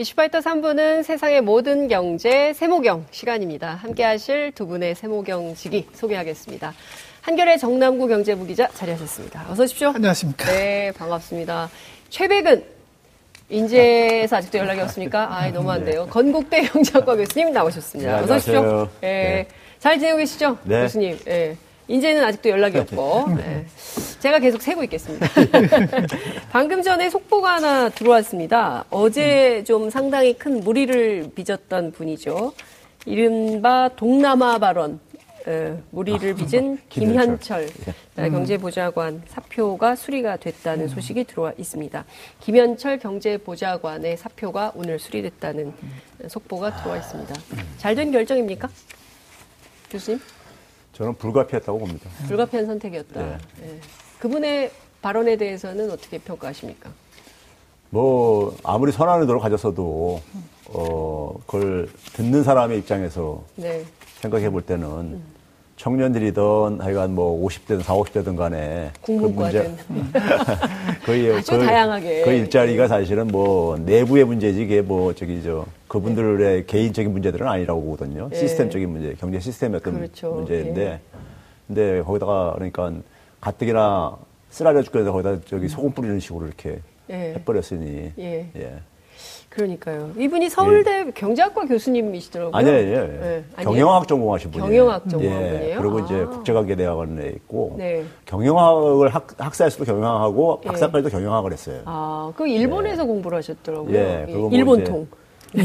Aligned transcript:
이슈파이터 0.00 0.38
3부는 0.38 1.02
세상의 1.02 1.40
모든 1.40 1.88
경제 1.88 2.52
세모경 2.52 3.06
시간입니다. 3.10 3.74
함께 3.74 4.04
하실 4.04 4.52
두 4.52 4.68
분의 4.68 4.94
세모경 4.94 5.56
직이 5.56 5.88
소개하겠습니다. 5.92 6.72
한결의 7.20 7.58
정남구 7.58 8.06
경제부 8.06 8.46
기자 8.46 8.68
자리하셨습니다. 8.68 9.46
어서 9.50 9.64
오십시오. 9.64 9.88
안녕하십니까. 9.88 10.52
네, 10.52 10.92
반갑습니다. 10.92 11.68
최백은 12.10 12.62
인재에서 13.48 14.36
아직도 14.36 14.58
연락이 14.58 14.80
없습니까? 14.82 15.36
아, 15.36 15.50
너무한데요. 15.50 16.04
네. 16.04 16.10
건국대 16.10 16.62
경제학과 16.68 17.16
교수님 17.16 17.52
나오셨습니다. 17.52 18.18
네, 18.18 18.22
어서 18.22 18.36
오십시오. 18.36 18.88
예. 19.02 19.06
네. 19.06 19.48
잘 19.80 19.98
지내고 19.98 20.18
계시죠? 20.18 20.58
네. 20.62 20.82
교수님. 20.82 21.18
예. 21.26 21.56
인제는 21.88 22.22
아직도 22.22 22.50
연락이 22.50 22.78
없고 22.78 23.34
네. 23.36 23.64
제가 24.20 24.38
계속 24.38 24.60
세고 24.62 24.84
있겠습니다. 24.84 25.26
방금 26.50 26.82
전에 26.82 27.08
속보가 27.10 27.54
하나 27.56 27.88
들어왔습니다. 27.88 28.84
어제 28.90 29.64
좀 29.64 29.90
상당히 29.90 30.34
큰 30.34 30.60
무리를 30.60 31.30
빚었던 31.34 31.92
분이죠. 31.92 32.52
이른바 33.06 33.88
동남아 33.96 34.58
발언 34.58 35.00
어, 35.46 35.82
무리를 35.92 36.32
아, 36.32 36.34
빚은 36.34 36.78
김현철, 36.90 37.66
김현철 37.68 37.68
예. 38.18 38.28
경제보좌관 38.28 39.22
사표가 39.28 39.96
수리가 39.96 40.36
됐다는 40.36 40.84
음. 40.84 40.88
소식이 40.88 41.24
들어와 41.24 41.52
있습니다. 41.56 42.04
김현철 42.40 42.98
경제보좌관의 42.98 44.18
사표가 44.18 44.72
오늘 44.74 44.98
수리됐다는 44.98 45.72
속보가 46.28 46.76
들어와 46.76 46.98
있습니다. 46.98 47.34
잘 47.78 47.94
된 47.94 48.10
결정입니까? 48.12 48.68
교수님? 49.90 50.20
저는 50.98 51.14
불가피했다고 51.14 51.78
봅니다. 51.78 52.10
불가피한 52.26 52.66
선택이었다. 52.66 53.22
네. 53.22 53.38
네. 53.60 53.80
그분의 54.18 54.72
발언에 55.00 55.36
대해서는 55.36 55.92
어떻게 55.92 56.18
평가하십니까? 56.18 56.90
뭐 57.90 58.56
아무리 58.64 58.90
선한 58.90 59.20
의도를 59.20 59.40
가졌어도 59.40 60.20
어 60.70 61.34
그걸 61.46 61.88
듣는 62.14 62.42
사람의 62.42 62.78
입장에서 62.80 63.44
네. 63.54 63.84
생각해 64.20 64.50
볼 64.50 64.62
때는 64.62 64.86
음. 64.88 65.24
청년들이든 65.78 66.80
하여간 66.80 67.14
뭐 67.14 67.46
50대든 67.46 67.82
40, 67.82 68.12
50대든 68.12 68.36
간에 68.36 68.90
그 69.00 69.12
문제 69.12 69.70
거의 71.06 71.32
아주 71.32 71.52
그, 71.52 71.64
다양하게 71.64 72.22
그 72.22 72.30
일자리가 72.32 72.88
사실은 72.88 73.28
뭐 73.28 73.78
내부의 73.78 74.24
문제지 74.24 74.60
이게 74.62 74.82
뭐 74.82 75.14
저기 75.14 75.40
저 75.42 75.64
그분들의 75.86 76.56
네. 76.56 76.64
개인적인 76.66 77.12
문제들은 77.12 77.46
아니라고 77.46 77.80
보거든요. 77.82 78.28
네. 78.28 78.36
시스템적인 78.36 78.90
문제, 78.90 79.14
경제 79.14 79.38
시스템의 79.38 79.78
어떤 79.78 79.94
그렇죠. 79.94 80.32
문제인데 80.32 80.84
네. 80.84 81.00
근데 81.68 82.02
거기다가 82.02 82.54
그러니까 82.56 82.92
가뜩이나 83.40 84.18
쓰라려 84.50 84.82
죽겠다 84.82 85.12
거기다 85.12 85.40
저기 85.46 85.66
음. 85.66 85.68
소금 85.68 85.92
뿌리는 85.92 86.18
식으로 86.18 86.46
이렇게 86.46 86.80
예. 87.08 87.34
해버렸으니 87.36 88.12
예. 88.18 88.80
예. 89.50 89.54
그러니까요. 89.54 90.12
이분이 90.16 90.48
서울대 90.50 91.06
예. 91.06 91.10
경제학과 91.12 91.64
교수님이시더라고요. 91.66 92.56
아니에요. 92.56 92.76
예. 92.76 93.18
네. 93.20 93.44
경영학 93.62 94.06
전공하신 94.06 94.50
분이에요. 94.52 94.70
경영학 94.70 95.08
전공한 95.08 95.42
예. 95.42 95.50
분이에요. 95.50 95.80
그리고 95.80 95.98
아. 95.98 96.04
이제 96.04 96.24
국제관계대학원에 96.24 97.28
있고 97.28 97.74
네. 97.78 98.04
경영학을 98.26 99.08
학, 99.08 99.26
학사에서도 99.38 99.84
경영학하고 99.84 100.60
예. 100.64 100.68
박사까지도 100.68 101.10
경영학을 101.10 101.52
했어요. 101.52 101.82
아, 101.86 102.32
그 102.36 102.46
일본에서 102.46 103.02
예. 103.02 103.06
공부를 103.06 103.38
하셨더라고요. 103.38 103.94
예. 103.94 104.26
뭐 104.28 104.50
일본통. 104.52 105.06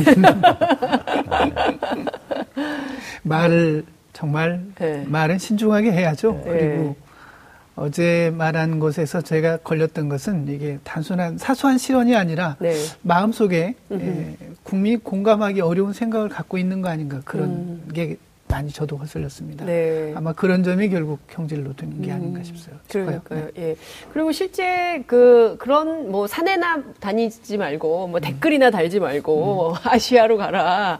말을 3.24 3.84
정말 4.14 4.64
네. 4.76 5.04
말은 5.08 5.38
신중하게 5.38 5.92
해야죠. 5.92 6.42
네. 6.46 6.52
그리고 6.52 6.96
어제 7.76 8.32
말한 8.36 8.80
것에서 8.80 9.22
제가 9.22 9.58
걸렸던 9.58 10.10
것은 10.10 10.48
이게 10.48 10.80
단순한 10.84 11.38
사소한 11.38 11.78
실언이 11.78 12.16
아니라 12.16 12.56
네. 12.60 12.74
마음속에 13.02 13.76
예, 13.92 14.38
국민이 14.64 14.98
공감하기 14.98 15.62
어려운 15.62 15.94
생각을 15.94 16.30
갖고 16.30 16.58
있는 16.58 16.82
거 16.82 16.90
아닌가 16.90 17.22
그런 17.26 17.50
음. 17.50 17.90
게 17.94 18.18
많이 18.54 18.70
저도 18.70 19.00
거슬렸습니다. 19.00 19.66
네. 19.66 20.14
아마 20.16 20.32
그런 20.32 20.64
점이 20.64 20.90
결국 20.90 21.20
경제를 21.28 21.64
놓는 21.64 22.04
게 22.04 22.12
아닌가 22.12 22.40
음. 22.40 22.44
싶어요. 22.44 22.76
그러니까요. 22.88 23.46
네. 23.56 23.70
예. 23.70 23.76
그리고 24.14 24.32
실제 24.32 25.04
그 25.08 25.56
그런 25.58 26.12
뭐 26.12 26.28
산에나 26.28 26.84
다니지 27.00 27.58
말고 27.58 28.08
뭐 28.08 28.20
음. 28.20 28.22
댓글이나 28.22 28.70
달지 28.70 29.00
말고 29.00 29.72
음. 29.72 29.76
아시아로 29.90 30.38
가라. 30.38 31.00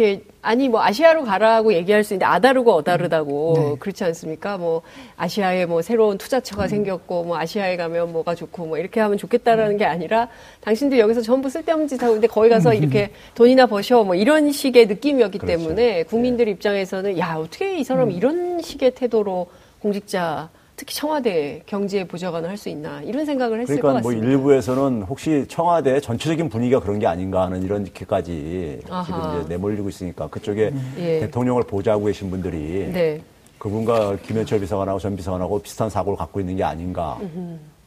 이렇게 0.00 0.24
아니 0.40 0.68
뭐 0.70 0.82
아시아로 0.82 1.24
가라고 1.24 1.74
얘기할 1.74 2.02
수 2.02 2.14
있는데 2.14 2.24
아다르고 2.24 2.72
어다르다고 2.72 3.54
네. 3.56 3.76
그렇지 3.78 4.04
않습니까? 4.04 4.56
뭐 4.56 4.80
아시아에 5.18 5.66
뭐 5.66 5.82
새로운 5.82 6.16
투자처가 6.16 6.64
음. 6.64 6.68
생겼고 6.68 7.24
뭐 7.24 7.38
아시아에 7.38 7.76
가면 7.76 8.12
뭐가 8.12 8.34
좋고 8.34 8.66
뭐 8.66 8.78
이렇게 8.78 9.00
하면 9.00 9.18
좋겠다라는 9.18 9.76
게 9.76 9.84
아니라 9.84 10.28
당신들 10.62 10.98
여기서 10.98 11.20
전부 11.20 11.50
쓸데없는 11.50 11.88
짓 11.88 12.02
하고 12.02 12.14
근데 12.14 12.26
거기 12.26 12.48
가서 12.48 12.70
음. 12.70 12.76
이렇게 12.76 13.10
돈이나 13.34 13.66
버셔 13.66 14.02
뭐 14.02 14.14
이런 14.14 14.50
식의 14.50 14.86
느낌이었기 14.86 15.38
그렇죠. 15.38 15.58
때문에 15.58 16.04
국민들 16.04 16.46
네. 16.46 16.52
입장에서는 16.52 17.18
야 17.18 17.36
어떻게 17.36 17.78
이 17.78 17.84
사람 17.84 18.08
음. 18.08 18.12
이런 18.12 18.62
식의 18.62 18.92
태도로 18.92 19.48
공직자 19.80 20.48
특히 20.80 20.94
청와대 20.94 21.60
경제 21.66 22.08
보좌관을 22.08 22.48
할 22.48 22.56
수 22.56 22.70
있나 22.70 23.02
이런 23.02 23.26
생각을 23.26 23.60
했을 23.60 23.76
그러니까 23.76 23.88
것 23.88 23.94
같습니다. 23.96 24.26
뭐 24.26 24.32
일부에서는 24.32 25.02
혹시 25.02 25.44
청와대 25.46 26.00
전체적인 26.00 26.48
분위기가 26.48 26.80
그런 26.80 26.98
게 26.98 27.06
아닌가 27.06 27.42
하는 27.42 27.62
이런 27.62 27.82
이렇게까지 27.82 28.80
지금 29.04 29.20
이제 29.42 29.48
내몰리고 29.48 29.90
있으니까 29.90 30.28
그쪽에 30.28 30.68
음. 30.68 30.94
예. 30.98 31.20
대통령을 31.20 31.64
보좌하고 31.64 32.06
계신 32.06 32.30
분들이 32.30 32.90
네. 32.92 33.20
그분과 33.58 34.16
김현철 34.22 34.60
비서관하고 34.60 34.98
전 34.98 35.16
비서관하고 35.16 35.60
비슷한 35.60 35.90
사고를 35.90 36.16
갖고 36.16 36.40
있는 36.40 36.56
게 36.56 36.64
아닌가 36.64 37.18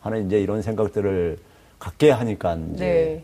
하는 0.01 0.27
이제 0.27 0.39
이런 0.39 0.61
생각들을 0.61 1.37
갖게 1.79 2.11
하니까 2.11 2.57
이제 2.75 2.85
네. 2.85 3.23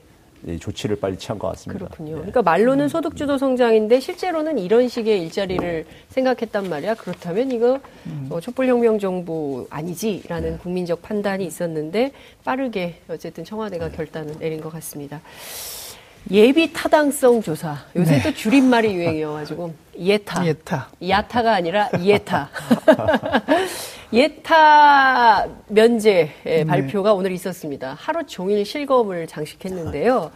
조치를 0.60 0.98
빨리 0.98 1.18
취한 1.18 1.38
것 1.38 1.50
같습니다. 1.50 1.86
그렇군요. 1.86 2.12
네. 2.12 2.16
그러니까 2.18 2.42
말로는 2.42 2.88
소득주도 2.88 3.38
성장인데 3.38 4.00
실제로는 4.00 4.58
이런 4.58 4.88
식의 4.88 5.22
일자리를 5.24 5.86
생각했단 6.10 6.70
말이야. 6.70 6.96
그렇다면 6.96 7.52
이거 7.52 7.80
음. 8.06 8.28
어, 8.32 8.40
촛불혁명 8.40 9.00
정부 9.00 9.68
아니지라는 9.70 10.52
네. 10.54 10.58
국민적 10.58 11.02
판단이 11.02 11.46
있었는데 11.46 12.12
빠르게 12.44 13.02
어쨌든 13.10 13.44
청와대가 13.44 13.90
네. 13.90 13.96
결단을 13.96 14.40
내린 14.40 14.62
것 14.62 14.72
같습니다. 14.74 15.22
예비 16.32 16.72
타당성 16.74 17.42
조사. 17.42 17.78
요새 17.96 18.18
네. 18.18 18.24
또 18.24 18.34
줄임말이 18.34 18.94
유행이어가지고 18.94 19.74
예타. 20.00 20.46
예타. 20.46 20.90
야타가 21.08 21.54
아니라 21.54 21.90
예타. 22.02 22.50
예타 24.12 25.48
면제 25.68 26.32
네. 26.44 26.64
발표가 26.66 27.14
오늘 27.14 27.32
있었습니다. 27.32 27.96
하루 27.98 28.26
종일 28.26 28.66
실검을 28.66 29.28
장식했는데요. 29.28 30.32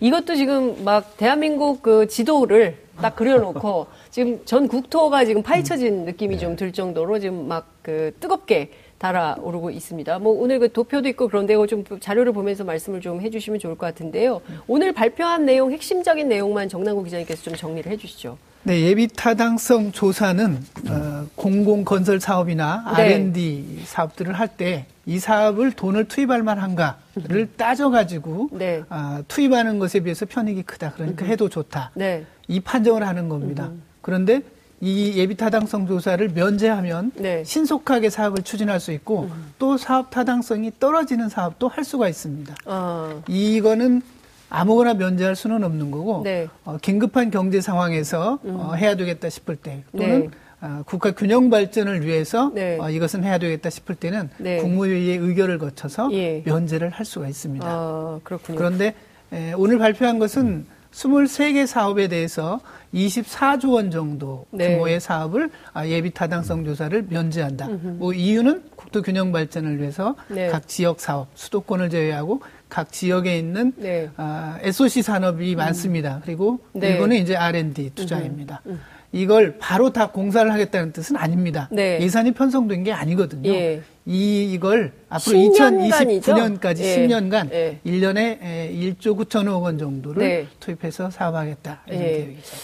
이것도 0.00 0.34
지금 0.36 0.84
막 0.84 1.16
대한민국 1.16 1.82
그 1.82 2.06
지도를 2.06 2.78
딱 3.00 3.14
그려놓고 3.16 3.86
지금 4.10 4.40
전 4.44 4.66
국토가 4.66 5.24
지금 5.24 5.42
파헤쳐진 5.42 6.04
느낌이 6.04 6.38
좀들 6.38 6.72
정도로 6.72 7.18
지금 7.18 7.48
막 7.48 7.78
그 7.88 8.12
뜨겁게 8.20 8.70
달아오르고 8.98 9.70
있습니다. 9.70 10.18
뭐 10.18 10.34
오늘 10.34 10.58
그 10.58 10.70
도표도 10.70 11.08
있고 11.08 11.26
그런데 11.28 11.54
좀 11.66 11.84
자료를 11.98 12.32
보면서 12.34 12.64
말씀을 12.64 13.00
좀 13.00 13.22
해주시면 13.22 13.60
좋을 13.60 13.78
것 13.78 13.86
같은데요. 13.86 14.42
오늘 14.66 14.92
발표한 14.92 15.46
내용 15.46 15.72
핵심적인 15.72 16.28
내용만 16.28 16.68
정남구 16.68 17.04
기자님께서 17.04 17.42
좀 17.44 17.54
정리를 17.54 17.90
해주시죠. 17.90 18.36
네, 18.68 18.82
예비 18.82 19.08
타당성 19.08 19.92
조사는 19.92 20.58
어, 20.90 21.26
공공 21.36 21.86
건설 21.86 22.20
사업이나 22.20 22.84
네. 22.98 23.14
R&D 23.14 23.80
사업들을 23.86 24.34
할 24.34 24.48
때 24.58 24.84
이 25.08 25.18
사업을 25.18 25.72
돈을 25.72 26.04
투입할 26.04 26.42
만한가를 26.42 27.48
따져가지고 27.56 28.50
네. 28.52 28.82
어, 28.90 29.20
투입하는 29.26 29.78
것에 29.78 30.00
비해서 30.00 30.26
편익이 30.26 30.64
크다. 30.64 30.92
그러니까 30.92 31.24
해도 31.24 31.48
좋다. 31.48 31.92
네. 31.94 32.26
이 32.46 32.60
판정을 32.60 33.06
하는 33.06 33.30
겁니다. 33.30 33.70
그런데 34.02 34.42
이 34.82 35.14
예비 35.16 35.34
타당성 35.34 35.86
조사를 35.86 36.28
면제하면 36.28 37.12
네. 37.16 37.42
신속하게 37.42 38.10
사업을 38.10 38.42
추진할 38.42 38.80
수 38.80 38.92
있고 38.92 39.30
음. 39.32 39.52
또 39.58 39.78
사업 39.78 40.10
타당성이 40.10 40.72
떨어지는 40.78 41.30
사업도 41.30 41.68
할 41.68 41.84
수가 41.84 42.06
있습니다. 42.10 42.54
어. 42.66 43.22
이거는 43.28 44.02
아무거나 44.50 44.94
면제할 44.94 45.36
수는 45.36 45.64
없는 45.64 45.90
거고 45.90 46.22
네. 46.24 46.48
어, 46.64 46.78
긴급한 46.80 47.30
경제 47.30 47.60
상황에서 47.60 48.38
음. 48.44 48.56
어, 48.56 48.74
해야 48.74 48.94
되겠다 48.94 49.28
싶을 49.28 49.56
때 49.56 49.82
또는 49.96 50.20
네. 50.20 50.28
어, 50.60 50.82
국가 50.86 51.12
균형 51.12 51.50
발전을 51.50 52.04
위해서 52.04 52.50
네. 52.54 52.78
어, 52.80 52.90
이것은 52.90 53.24
해야 53.24 53.38
되겠다 53.38 53.70
싶을 53.70 53.94
때는 53.94 54.30
네. 54.38 54.58
국무회의의 54.58 55.18
의결을 55.18 55.58
거쳐서 55.58 56.10
예. 56.12 56.42
면제를 56.44 56.90
할 56.90 57.06
수가 57.06 57.28
있습니다. 57.28 57.66
아, 57.68 58.20
그런데 58.24 58.94
에, 59.32 59.52
오늘 59.52 59.78
발표한 59.78 60.18
것은 60.18 60.46
음. 60.46 60.66
23개 60.90 61.66
사업에 61.66 62.08
대해서 62.08 62.60
24조 62.94 63.74
원 63.74 63.90
정도 63.90 64.46
네. 64.50 64.72
규모의 64.72 65.00
사업을 65.00 65.50
아, 65.74 65.86
예비 65.86 66.10
타당성 66.10 66.64
조사를 66.64 67.06
면제한다. 67.08 67.68
음흠. 67.68 67.86
뭐 67.98 68.12
이유는 68.12 68.62
국토 68.74 69.02
균형 69.02 69.30
발전을 69.30 69.78
위해서 69.78 70.16
네. 70.28 70.48
각 70.48 70.66
지역 70.66 71.00
사업, 71.00 71.28
수도권을 71.34 71.90
제외하고 71.90 72.40
각 72.68 72.92
지역에 72.92 73.38
있는 73.38 73.72
네. 73.76 74.10
아, 74.16 74.58
SOC 74.62 75.02
산업이 75.02 75.54
음. 75.54 75.56
많습니다. 75.56 76.20
그리고 76.24 76.60
네. 76.72 76.90
일본은 76.90 77.16
이제 77.16 77.36
R&D 77.36 77.90
투자입니다. 77.94 78.62
음. 78.66 78.72
음. 78.72 78.80
이걸 79.12 79.56
바로 79.58 79.90
다 79.90 80.10
공사를 80.10 80.52
하겠다는 80.52 80.92
뜻은 80.92 81.16
아닙니다. 81.16 81.68
네. 81.72 81.98
예산이 82.00 82.32
편성된 82.32 82.84
게 82.84 82.92
아니거든요. 82.92 83.50
예. 83.50 83.82
이, 84.04 84.52
이걸 84.52 84.92
앞으로 85.08 85.38
2029년까지 85.38 86.80
예. 86.80 86.96
10년간 87.06 87.52
예. 87.52 87.80
1년에 87.86 88.38
1조 88.70 89.16
9천억 89.16 89.62
원 89.62 89.78
정도를 89.78 90.22
네. 90.22 90.46
투입해서 90.60 91.10
사업하겠다. 91.10 91.84
이런 91.86 92.00
예. 92.00 92.06
계획이죠. 92.06 92.56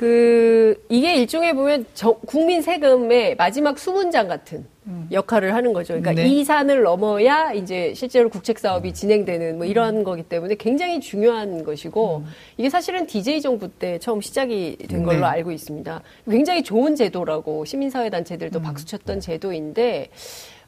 그, 0.00 0.82
이게 0.88 1.14
일종의 1.16 1.52
보면 1.52 1.84
저, 1.92 2.12
국민 2.26 2.62
세금의 2.62 3.36
마지막 3.36 3.78
수문장 3.78 4.28
같은 4.28 4.64
음. 4.86 5.06
역할을 5.12 5.52
하는 5.52 5.74
거죠. 5.74 5.92
그러니까 5.92 6.14
네. 6.14 6.26
이 6.26 6.42
산을 6.42 6.80
넘어야 6.84 7.52
이제 7.52 7.92
실제로 7.92 8.30
국책 8.30 8.58
사업이 8.58 8.94
진행되는 8.94 9.58
뭐 9.58 9.66
이런 9.66 9.98
음. 9.98 10.04
거기 10.04 10.22
때문에 10.22 10.54
굉장히 10.54 11.00
중요한 11.00 11.64
것이고 11.64 12.22
음. 12.24 12.30
이게 12.56 12.70
사실은 12.70 13.06
DJ 13.06 13.42
정부 13.42 13.68
때 13.68 13.98
처음 13.98 14.22
시작이 14.22 14.78
된 14.88 15.02
걸로 15.02 15.20
네. 15.20 15.26
알고 15.26 15.52
있습니다. 15.52 16.00
굉장히 16.30 16.62
좋은 16.62 16.96
제도라고 16.96 17.66
시민사회 17.66 18.08
단체들도 18.08 18.58
음. 18.58 18.62
박수쳤던 18.62 19.20
제도인데 19.20 20.08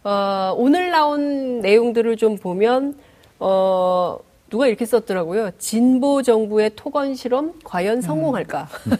어, 0.05 0.55
오늘 0.59 0.91
나온 0.91 1.61
내용들을 1.61 2.19
좀 2.19 2.37
보면 2.37 2.97
어 3.39 4.19
누가 4.53 4.67
이렇게 4.67 4.85
썼더라고요. 4.85 5.53
진보 5.57 6.21
정부의 6.21 6.73
토건 6.77 7.15
실험 7.15 7.55
과연 7.65 8.03
성공할까? 8.03 8.69
음. 8.87 8.97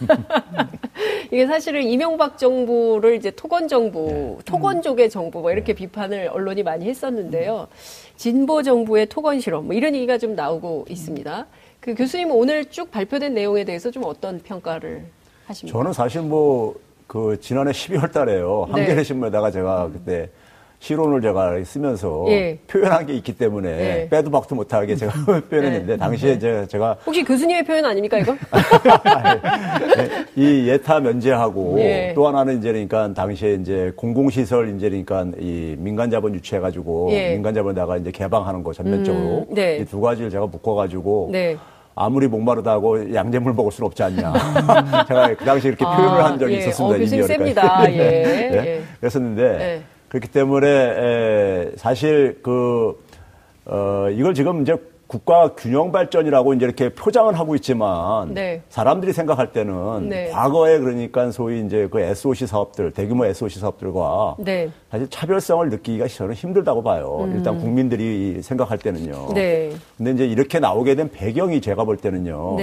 이게 1.31 1.47
사실은 1.47 1.83
이명박 1.83 2.39
정부를 2.39 3.17
이제 3.17 3.31
토건 3.31 3.69
정부, 3.69 4.07
네. 4.39 4.45
토건족의 4.47 5.11
정부 5.11 5.43
뭐 5.43 5.53
이렇게 5.53 5.75
네. 5.75 5.81
비판을 5.81 6.29
언론이 6.29 6.63
많이 6.63 6.89
했었는데요. 6.89 7.69
진보 8.17 8.63
정부의 8.63 9.07
토건 9.11 9.41
실험 9.41 9.67
뭐 9.67 9.75
이런 9.75 9.95
얘기가 9.95 10.17
좀 10.17 10.35
나오고 10.35 10.87
있습니다. 10.89 11.47
그 11.81 11.95
교수님 11.97 12.31
오늘 12.31 12.65
쭉 12.65 12.91
발표된 12.91 13.35
내용에 13.35 13.65
대해서 13.65 13.91
좀 13.91 14.05
어떤 14.07 14.41
평가를 14.41 15.05
하십니까? 15.45 15.79
저는 15.79 15.93
사실 15.93 16.23
뭐 16.23 16.93
그 17.13 17.39
지난해 17.43 17.73
12월 17.73 18.11
달에요. 18.11 18.69
한겨레 18.71 18.95
네. 18.95 19.05
신문에다가 19.05 19.51
제가 19.51 19.91
그때 19.93 20.31
시론을 20.83 21.21
제가 21.21 21.63
쓰면서 21.65 22.25
예. 22.29 22.59
표현한 22.67 23.07
게 23.07 23.15
있기 23.15 23.35
때문에 23.35 23.69
예. 23.69 24.09
빼도 24.09 24.33
박도 24.33 24.57
못하게 24.57 24.97
제가 24.97 25.13
표현했는데 25.49 25.93
예. 25.93 25.97
당시에 25.97 26.39
제, 26.41 26.67
제가 26.67 26.97
혹시 27.07 27.23
교수님의 27.23 27.65
표현 27.65 27.85
아닙니까 27.85 28.19
이거? 28.19 28.33
네. 29.97 30.27
이 30.35 30.69
예타 30.69 30.99
면제하고 30.99 31.77
예. 31.79 32.13
또 32.17 32.27
하나는 32.27 32.59
이제 32.59 32.73
그러니까 32.73 33.15
당시에 33.15 33.55
이제 33.55 33.93
공공시설 33.95 34.75
이제 34.75 34.89
그러니까 34.91 35.25
이 35.39 35.77
민간 35.79 36.11
자본 36.11 36.35
유치해가지고 36.35 37.11
예. 37.13 37.35
민간 37.35 37.55
자본에다가 37.55 37.99
이제 37.99 38.11
개방하는 38.11 38.65
거 38.65 38.73
전면적으로 38.73 39.47
음, 39.49 39.55
네. 39.55 39.77
이두 39.77 40.01
가지를 40.01 40.31
제가 40.31 40.47
묶어가지고. 40.47 41.29
네. 41.31 41.57
아무리 41.95 42.27
목마르다고 42.27 43.15
양재물 43.15 43.53
먹을 43.53 43.71
수는 43.71 43.87
없지 43.89 44.03
않냐. 44.03 44.33
제가 45.07 45.35
그 45.35 45.45
당시 45.45 45.69
이렇게 45.69 45.85
표현을 45.85 46.25
한 46.25 46.39
적이 46.39 46.55
아, 46.55 46.57
예. 46.57 46.61
있었습니다. 46.61 46.97
어, 46.97 46.99
교수님 46.99 47.27
셉니다. 47.27 47.93
예. 47.93 47.97
네. 47.99 48.51
예. 48.55 48.83
그랬었는데 48.99 49.83
그렇기 50.13 50.29
때문에 50.29 50.69
에, 50.69 51.73
사실 51.77 52.39
그 52.43 53.03
어, 53.65 54.09
이걸 54.11 54.35
지금 54.35 54.61
이제 54.61 54.77
국가 55.07 55.55
균형 55.55 55.91
발전이라고 55.91 56.53
이제 56.53 56.67
이렇게 56.67 56.91
표장을 56.91 57.39
하고 57.39 57.55
있지만 57.55 58.35
네. 58.35 58.61
사람들이 58.69 59.15
생각할 59.15 59.53
때는 59.53 60.11
네. 60.11 60.29
과거에 60.29 60.79
그러니까 60.81 61.31
소위 61.31 61.65
이제 61.65 61.89
그 61.91 62.01
SOC 62.01 62.47
사업들 62.47 62.91
대규모 62.91 63.25
SOC 63.25 63.59
사업들과 63.59 64.37
네. 64.39 64.69
사실 64.91 65.09
차별성을 65.09 65.71
느끼기가 65.71 66.09
저는 66.09 66.35
힘들다고 66.35 66.83
봐요. 66.83 67.21
음. 67.23 67.37
일단 67.37 67.59
국민들이 67.59 68.43
생각할 68.43 68.77
때는요. 68.77 69.31
네. 69.33 69.71
근데 69.97 70.11
이제 70.13 70.27
이렇게 70.27 70.59
나오게 70.59 70.95
된 70.95 71.11
배경이 71.11 71.63
제가 71.63 71.85
볼 71.85 71.97
때는요. 71.97 72.57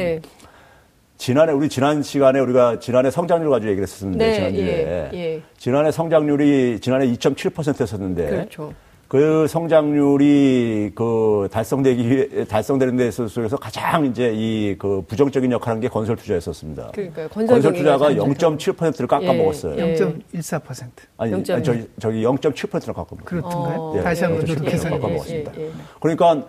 네. 1.19 1.25
지난해 1.25 1.51
우리 1.51 1.67
지난 1.69 2.01
시간에 2.01 2.39
우리가 2.39 2.79
지난해 2.79 3.11
성장률 3.11 3.49
가지고 3.49 3.69
얘기를 3.71 3.83
했었는데 3.83 4.25
네, 4.25 4.33
지난주에 4.35 4.63
예, 4.65 5.09
예. 5.13 5.41
지난해 5.57 5.91
성장률이 5.91 6.79
지난해 6.79 7.05
2.7%였었는데 7.07 8.29
그렇죠. 8.29 8.73
그 9.09 9.47
성장률이 9.47 10.91
그 10.95 11.49
달성되기 11.51 12.45
달성되는 12.47 12.95
데 12.95 13.07
있어서 13.07 13.57
가장 13.57 14.05
이제 14.05 14.31
이 14.33 14.75
그 14.79 15.03
부정적인 15.07 15.51
역할한 15.51 15.79
게 15.81 15.89
건설 15.89 16.15
투자였었습니다. 16.15 16.91
그러니까요. 16.93 17.27
건설, 17.29 17.73
투자가 17.73 18.11
0.7%를 18.11 19.07
깎아 19.07 19.33
먹었어요. 19.33 19.75
예, 19.77 19.95
0.14%. 19.95 20.83
아니, 21.17 21.33
아니 21.33 21.43
저기 21.43 21.89
저기 21.99 22.23
0.7%를 22.23 22.93
깎아 22.93 23.15
먹었어요. 23.15 23.25
그렇던가요? 23.25 23.79
어, 23.79 23.95
예, 23.97 24.01
다시 24.03 24.23
한번 24.23 24.45
그렇게 24.45 24.77
깎아 24.77 24.97
먹었습니다. 24.97 25.51
그러니까 25.99 26.43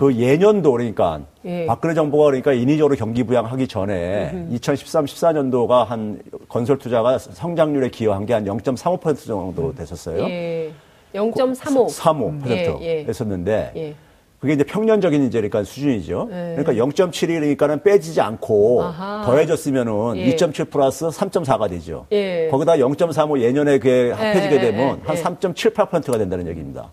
그 0.00 0.14
예년도 0.14 0.72
그러니까 0.72 1.20
예. 1.44 1.66
박근혜 1.66 1.92
정부가 1.92 2.24
그러니까 2.24 2.54
인위적으로 2.54 2.96
경기 2.96 3.22
부양하기 3.22 3.68
전에 3.68 4.30
음흠. 4.32 4.54
2013, 4.54 5.04
14년도가 5.04 5.84
한 5.84 6.22
건설 6.48 6.78
투자가 6.78 7.18
성장률에 7.18 7.90
기여한 7.90 8.24
게 8.24 8.32
한 8.32 8.46
0.35% 8.46 9.26
정도 9.26 9.74
됐었어요. 9.74 10.22
예. 10.30 10.70
0.35. 11.14 11.90
35% 11.90 12.80
예, 12.80 13.00
예. 13.00 13.04
했었는데 13.04 13.72
예. 13.76 13.94
그게 14.38 14.54
이제 14.54 14.64
평년적인 14.64 15.26
이제 15.26 15.36
그러니까 15.38 15.64
수준이죠. 15.64 16.28
예. 16.30 16.54
그러니까 16.56 16.72
0.7이니까는 16.82 17.82
빼지지 17.82 18.22
않고 18.22 18.82
아하. 18.82 19.22
더해졌으면은 19.26 20.16
예. 20.16 20.34
2.7 20.34 20.70
플러스 20.70 21.08
3.4가 21.08 21.68
되죠. 21.68 22.06
예. 22.12 22.48
거기다 22.50 22.76
0.35 22.76 23.38
예년에 23.38 23.78
그게 23.78 24.12
합해지게 24.12 24.54
예, 24.54 24.60
되면 24.60 25.02
한 25.04 25.14
3.78%가 25.16 26.16
된다는 26.16 26.46
얘기입니다. 26.48 26.88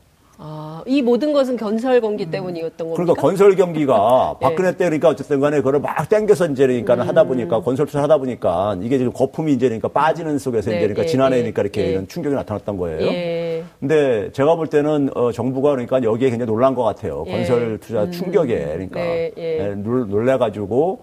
아, 0.78 0.84
이 0.86 1.02
모든 1.02 1.34
것은 1.34 1.58
건설 1.58 2.00
경기 2.02 2.26
음. 2.26 2.32
때문이었던 2.32 2.78
겁니까? 2.78 2.96
그러니까 2.96 3.22
건설 3.22 3.56
경기가 3.56 4.36
네. 4.40 4.40
박근혜 4.48 4.72
때 4.78 4.86
그러니까 4.86 5.10
어쨌든 5.10 5.40
간에 5.40 5.58
그걸 5.58 5.80
막 5.80 6.08
땡겨서 6.08 6.48
이제 6.48 6.68
그러니까 6.68 6.96
음. 6.96 7.02
하다 7.02 7.24
보니까 7.24 7.62
건설 7.62 7.86
투자 7.86 8.04
하다 8.04 8.18
보니까 8.18 8.78
이게 8.82 8.98
지금 8.98 9.12
거품이 9.12 9.54
이제 9.54 9.68
그러니까 9.68 9.88
빠지는 9.88 10.38
속에서 10.38 10.70
네, 10.70 10.78
이제 10.78 10.88
그러니까 10.88 11.02
네, 11.04 11.08
지난해니까 11.08 11.62
네. 11.62 11.66
이렇게 11.66 11.82
네. 11.82 11.90
이런 11.92 12.08
충격이 12.08 12.36
나타났던 12.36 12.78
거예요. 12.78 13.02
예. 13.08 13.64
근데 13.80 14.32
제가 14.32 14.56
볼 14.56 14.68
때는 14.68 15.10
어, 15.16 15.32
정부가 15.32 15.72
그러니까 15.72 16.04
여기에 16.04 16.30
굉장히 16.30 16.52
놀란 16.52 16.76
것 16.76 16.84
같아요. 16.84 17.24
예. 17.28 17.32
건설 17.32 17.80
투자 17.80 18.04
음. 18.04 18.12
충격에 18.12 18.66
그러니까 18.66 19.00
네, 19.00 19.32
예. 19.38 19.76
놀래가지고 19.76 21.00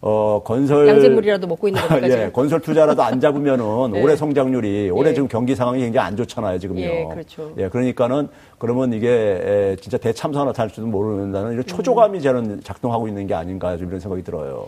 어, 0.00 0.42
건설. 0.44 0.88
양재물이라도 0.88 1.46
먹고 1.46 1.68
있는 1.68 1.80
겁니까? 1.86 2.24
예, 2.24 2.30
건설 2.30 2.60
투자라도 2.60 3.02
안 3.02 3.20
잡으면은 3.20 3.92
네. 3.92 4.02
올해 4.02 4.16
성장률이, 4.16 4.90
올해 4.90 5.10
예. 5.10 5.14
지금 5.14 5.28
경기 5.28 5.54
상황이 5.54 5.80
굉장히 5.80 6.06
안 6.06 6.16
좋잖아요, 6.16 6.58
지금요. 6.58 6.80
예, 6.80 7.06
그렇죠. 7.10 7.52
예, 7.58 7.68
그러니까는 7.68 8.28
그러면 8.58 8.92
이게 8.92 9.08
에, 9.08 9.76
진짜 9.80 9.98
대참사가 9.98 10.46
나타날지도 10.46 10.86
모르는다는 10.86 11.52
이런 11.52 11.64
초조감이 11.64 12.20
저는 12.20 12.62
작동하고 12.62 13.08
있는 13.08 13.26
게 13.26 13.34
아닌가 13.34 13.76
좀 13.76 13.88
이런 13.88 14.00
생각이 14.00 14.22
들어요. 14.22 14.66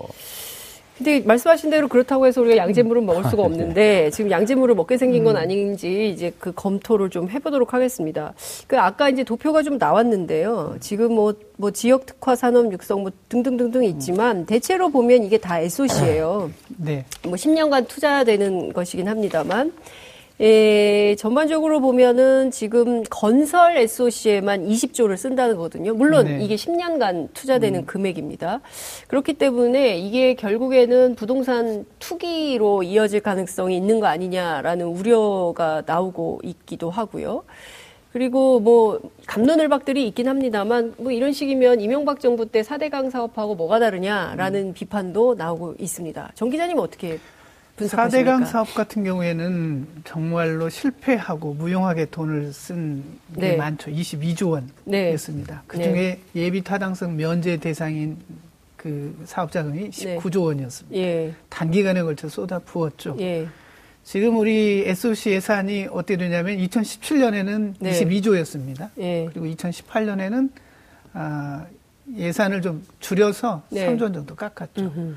근데 0.98 1.20
말씀하신 1.20 1.70
대로 1.70 1.86
그렇다고 1.86 2.26
해서 2.26 2.40
우리가 2.40 2.56
양재물은 2.56 3.06
먹을 3.06 3.22
수가 3.24 3.36
네. 3.36 3.42
없는데 3.42 4.10
지금 4.10 4.30
양재물을 4.32 4.74
먹게 4.74 4.98
생긴 4.98 5.22
건 5.22 5.36
음. 5.36 5.40
아닌지 5.40 6.10
이제 6.10 6.32
그 6.40 6.52
검토를 6.52 7.08
좀 7.08 7.30
해보도록 7.30 7.72
하겠습니다. 7.72 8.34
그 8.66 8.78
아까 8.78 9.08
이제 9.08 9.22
도표가 9.22 9.62
좀 9.62 9.78
나왔는데요. 9.78 10.76
지금 10.80 11.14
뭐, 11.14 11.34
뭐 11.56 11.70
지역 11.70 12.04
특화 12.04 12.34
산업 12.34 12.72
육성 12.72 13.02
뭐 13.02 13.12
등등등등 13.28 13.84
있지만 13.84 14.44
대체로 14.44 14.88
보면 14.90 15.22
이게 15.22 15.38
다 15.38 15.60
SOC예요. 15.60 16.50
네. 16.76 17.04
뭐 17.22 17.34
10년간 17.34 17.86
투자되는 17.86 18.72
것이긴 18.72 19.08
합니다만 19.08 19.72
예, 20.40 21.16
전반적으로 21.18 21.80
보면은 21.80 22.52
지금 22.52 23.02
건설 23.10 23.76
SOC에만 23.76 24.68
20조를 24.68 25.16
쓴다는 25.16 25.56
거거든요. 25.56 25.94
물론 25.94 26.26
네. 26.26 26.44
이게 26.44 26.54
10년간 26.54 27.32
투자되는 27.34 27.80
음. 27.80 27.86
금액입니다. 27.86 28.60
그렇기 29.08 29.34
때문에 29.34 29.98
이게 29.98 30.34
결국에는 30.34 31.16
부동산 31.16 31.84
투기로 31.98 32.84
이어질 32.84 33.20
가능성이 33.20 33.76
있는 33.76 33.98
거 33.98 34.06
아니냐라는 34.06 34.86
우려가 34.86 35.82
나오고 35.84 36.42
있기도 36.44 36.88
하고요. 36.88 37.42
그리고 38.12 38.60
뭐 38.60 39.00
감론을박들이 39.26 40.06
있긴 40.06 40.28
합니다만 40.28 40.94
뭐 40.98 41.10
이런 41.10 41.32
식이면 41.32 41.80
이명박 41.80 42.20
정부 42.20 42.46
때 42.46 42.62
4대강 42.62 43.10
사업하고 43.10 43.56
뭐가 43.56 43.80
다르냐라는 43.80 44.68
음. 44.68 44.72
비판도 44.72 45.34
나오고 45.34 45.74
있습니다. 45.80 46.30
정 46.34 46.48
기자님 46.48 46.78
어떻게 46.78 47.18
4대강 47.86 48.46
사업 48.46 48.74
같은 48.74 49.04
경우에는 49.04 49.86
정말로 50.04 50.68
실패하고 50.68 51.54
무용하게 51.54 52.06
돈을 52.06 52.52
쓴게 52.52 53.02
네. 53.36 53.56
많죠. 53.56 53.90
22조 53.90 54.62
원이었습니다. 54.86 55.54
네. 55.54 55.60
그 55.66 55.78
중에 55.78 55.92
네. 55.92 56.20
예비 56.34 56.62
타당성 56.62 57.16
면제 57.16 57.56
대상인 57.56 58.18
그 58.76 59.16
사업 59.24 59.50
자금이 59.52 59.90
19조 59.90 60.44
원이었습니다. 60.44 60.96
예. 60.96 61.34
단기간에 61.48 62.02
걸쳐 62.02 62.28
쏟아 62.28 62.58
부었죠. 62.58 63.16
예. 63.20 63.46
지금 64.04 64.38
우리 64.38 64.84
SOC 64.86 65.32
예산이 65.32 65.88
어떻게 65.90 66.16
되냐면 66.16 66.56
2017년에는 66.58 67.74
네. 67.80 67.90
22조였습니다. 67.90 68.88
예. 68.98 69.28
그리고 69.30 69.46
2018년에는 69.54 70.50
아, 71.12 71.66
예산을 72.16 72.62
좀 72.62 72.86
줄여서 73.00 73.64
네. 73.70 73.86
3조 73.86 74.14
정도 74.14 74.34
깎았죠. 74.34 74.82
음흠. 74.82 75.16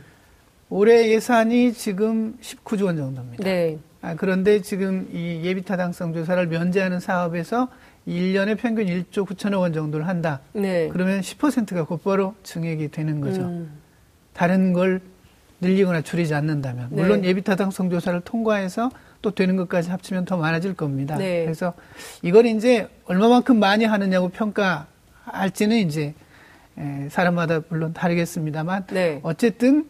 올해 0.71 1.09
예산이 1.09 1.73
지금 1.73 2.37
19조 2.41 2.85
원 2.85 2.95
정도입니다. 2.95 3.43
네. 3.43 3.77
아, 4.01 4.15
그런데 4.15 4.61
지금 4.61 5.07
이 5.11 5.41
예비 5.43 5.63
타당성 5.63 6.13
조사를 6.13 6.47
면제하는 6.47 7.01
사업에서 7.01 7.67
1년에 8.07 8.57
평균 8.57 8.85
1조 8.85 9.27
9천억 9.27 9.59
원 9.59 9.73
정도를 9.73 10.07
한다. 10.07 10.39
네. 10.53 10.87
그러면 10.87 11.19
10%가 11.19 11.83
곧바로 11.83 12.35
증액이 12.43 12.89
되는 12.89 13.19
거죠. 13.19 13.41
음. 13.41 13.69
다른 14.33 14.71
걸 14.71 15.01
늘리거나 15.59 16.01
줄이지 16.03 16.33
않는다면. 16.33 16.87
네. 16.91 17.01
물론 17.01 17.25
예비 17.25 17.41
타당성 17.41 17.89
조사를 17.89 18.21
통과해서 18.21 18.89
또 19.21 19.31
되는 19.31 19.57
것까지 19.57 19.89
합치면 19.91 20.23
더 20.23 20.37
많아질 20.37 20.73
겁니다. 20.75 21.17
네. 21.17 21.43
그래서 21.43 21.73
이걸 22.21 22.45
이제 22.45 22.87
얼마만큼 23.05 23.59
많이 23.59 23.83
하느냐고 23.83 24.29
평가할지는 24.29 25.77
이제 25.79 26.13
사람마다 27.09 27.59
물론 27.67 27.91
다르겠습니다만 27.93 28.87
네. 28.87 29.19
어쨌든 29.21 29.85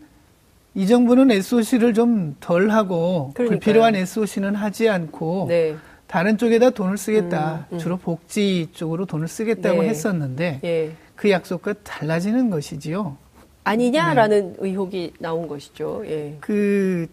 이 0.74 0.88
정부는 0.88 1.32
SOC를 1.32 1.94
좀 1.94 2.36
덜 2.40 2.70
하고 2.70 3.32
불필요한 3.36 3.96
SOC는 3.96 4.56
하지 4.56 4.88
않고 4.88 5.46
네. 5.50 5.76
다른 6.08 6.38
쪽에다 6.38 6.72
돈을 6.72 6.98
쓰겠다. 6.98 7.68
음, 7.70 7.76
음. 7.76 7.80
주로 7.80 7.98
복지 7.98 8.70
쪽으로 8.74 9.06
돈을 9.06 9.28
쓰겠다고 9.28 9.82
네. 9.82 9.90
했었는데 9.90 10.60
예. 10.64 10.92
그 11.16 11.30
약속과 11.30 11.74
달라지는 11.84 12.50
것이지요. 12.50 13.18
아니냐라는 13.64 14.54
네. 14.54 14.58
의혹이 14.60 15.14
나온 15.20 15.48
것이죠. 15.48 16.04
예. 16.06 16.38
그 16.40 17.08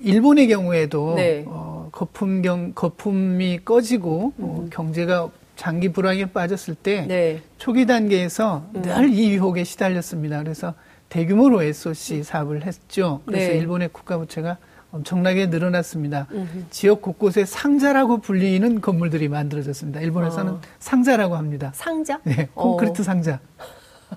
일본의 0.00 0.48
경우에도 0.48 1.14
네. 1.16 1.44
어, 1.46 1.88
거품 1.92 2.42
경 2.42 2.72
거품이 2.74 3.60
꺼지고 3.64 4.32
어, 4.38 4.60
음. 4.64 4.70
경제가 4.70 5.30
장기 5.56 5.90
불황에 5.90 6.26
빠졌을 6.26 6.74
때 6.74 7.06
네. 7.06 7.40
초기 7.58 7.86
단계에서 7.86 8.64
음. 8.74 8.82
늘이 8.82 9.30
유혹에 9.30 9.64
시달렸습니다. 9.64 10.38
그래서 10.42 10.74
대규모로 11.10 11.62
SOC 11.62 12.22
사업을 12.22 12.64
했죠. 12.64 13.20
그래서 13.26 13.52
네. 13.52 13.58
일본의 13.58 13.90
국가 13.92 14.16
부채가 14.16 14.56
엄청나게 14.92 15.46
늘어났습니다. 15.46 16.26
음흠. 16.32 16.64
지역 16.70 17.02
곳곳에 17.02 17.44
상자라고 17.44 18.18
불리는 18.18 18.80
건물들이 18.80 19.28
만들어졌습니다. 19.28 20.00
일본에서는 20.00 20.52
어. 20.54 20.60
상자라고 20.78 21.36
합니다. 21.36 21.72
상자? 21.74 22.20
네, 22.24 22.48
콘크리트 22.54 23.02
어. 23.02 23.04
상자. 23.04 23.40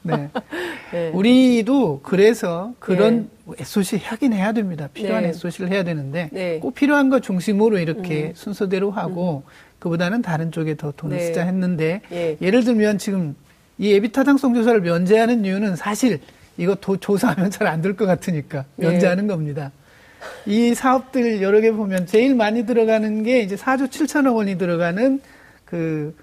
네. 0.04 0.30
네. 0.92 1.10
우리도 1.10 2.02
그래서 2.02 2.74
그런 2.80 3.30
네. 3.46 3.56
SOC 3.60 3.98
하긴 3.98 4.34
해야 4.34 4.52
됩니다. 4.52 4.88
필요한 4.94 5.24
네. 5.24 5.30
SOC를 5.30 5.72
해야 5.72 5.84
되는데 5.84 6.30
네. 6.32 6.60
꼭 6.60 6.74
필요한 6.74 7.10
거 7.10 7.20
중심으로 7.20 7.78
이렇게 7.80 8.28
음. 8.28 8.32
순서대로 8.36 8.90
하고 8.92 9.44
음. 9.46 9.52
그보다는 9.80 10.22
다른 10.22 10.52
쪽에 10.52 10.76
더 10.76 10.92
돈을 10.92 11.18
네. 11.18 11.26
쓰자 11.26 11.44
했는데 11.44 12.02
예. 12.12 12.38
예를 12.42 12.64
들면 12.64 12.98
지금 13.00 13.36
이 13.78 13.92
예비타 13.92 14.24
당성 14.24 14.54
조사를 14.54 14.80
면제하는 14.82 15.46
이유는 15.46 15.76
사실 15.76 16.20
이거 16.58 16.76
도, 16.76 16.98
조사하면 16.98 17.50
잘 17.52 17.68
안 17.68 17.82
될 17.82 17.96
것 17.96 18.06
같으니까 18.06 18.66
네. 18.76 18.90
면제하는 18.90 19.28
겁니다. 19.28 19.72
이 20.46 20.74
사업들 20.74 21.42
여러 21.42 21.60
개 21.62 21.72
보면 21.72 22.06
제일 22.06 22.36
많이 22.36 22.66
들어가는 22.66 23.24
게 23.24 23.40
이제 23.42 23.56
4조 23.56 23.90
7천억 23.90 24.36
원이 24.36 24.58
들어가는 24.58 25.20
그, 25.66 26.16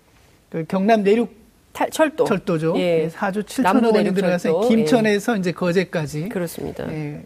그 0.48 0.64
경남 0.68 1.02
내륙 1.02 1.34
탈, 1.72 1.90
철도. 1.90 2.24
철도죠. 2.24 2.74
예. 2.78 3.08
4조 3.08 3.44
7천억 3.44 3.94
원이 3.94 4.14
들어가서 4.14 4.68
김천에서 4.68 5.34
예. 5.34 5.38
이제 5.38 5.52
거제까지. 5.52 6.28
그렇습니다. 6.28 6.90
예. 6.92 7.22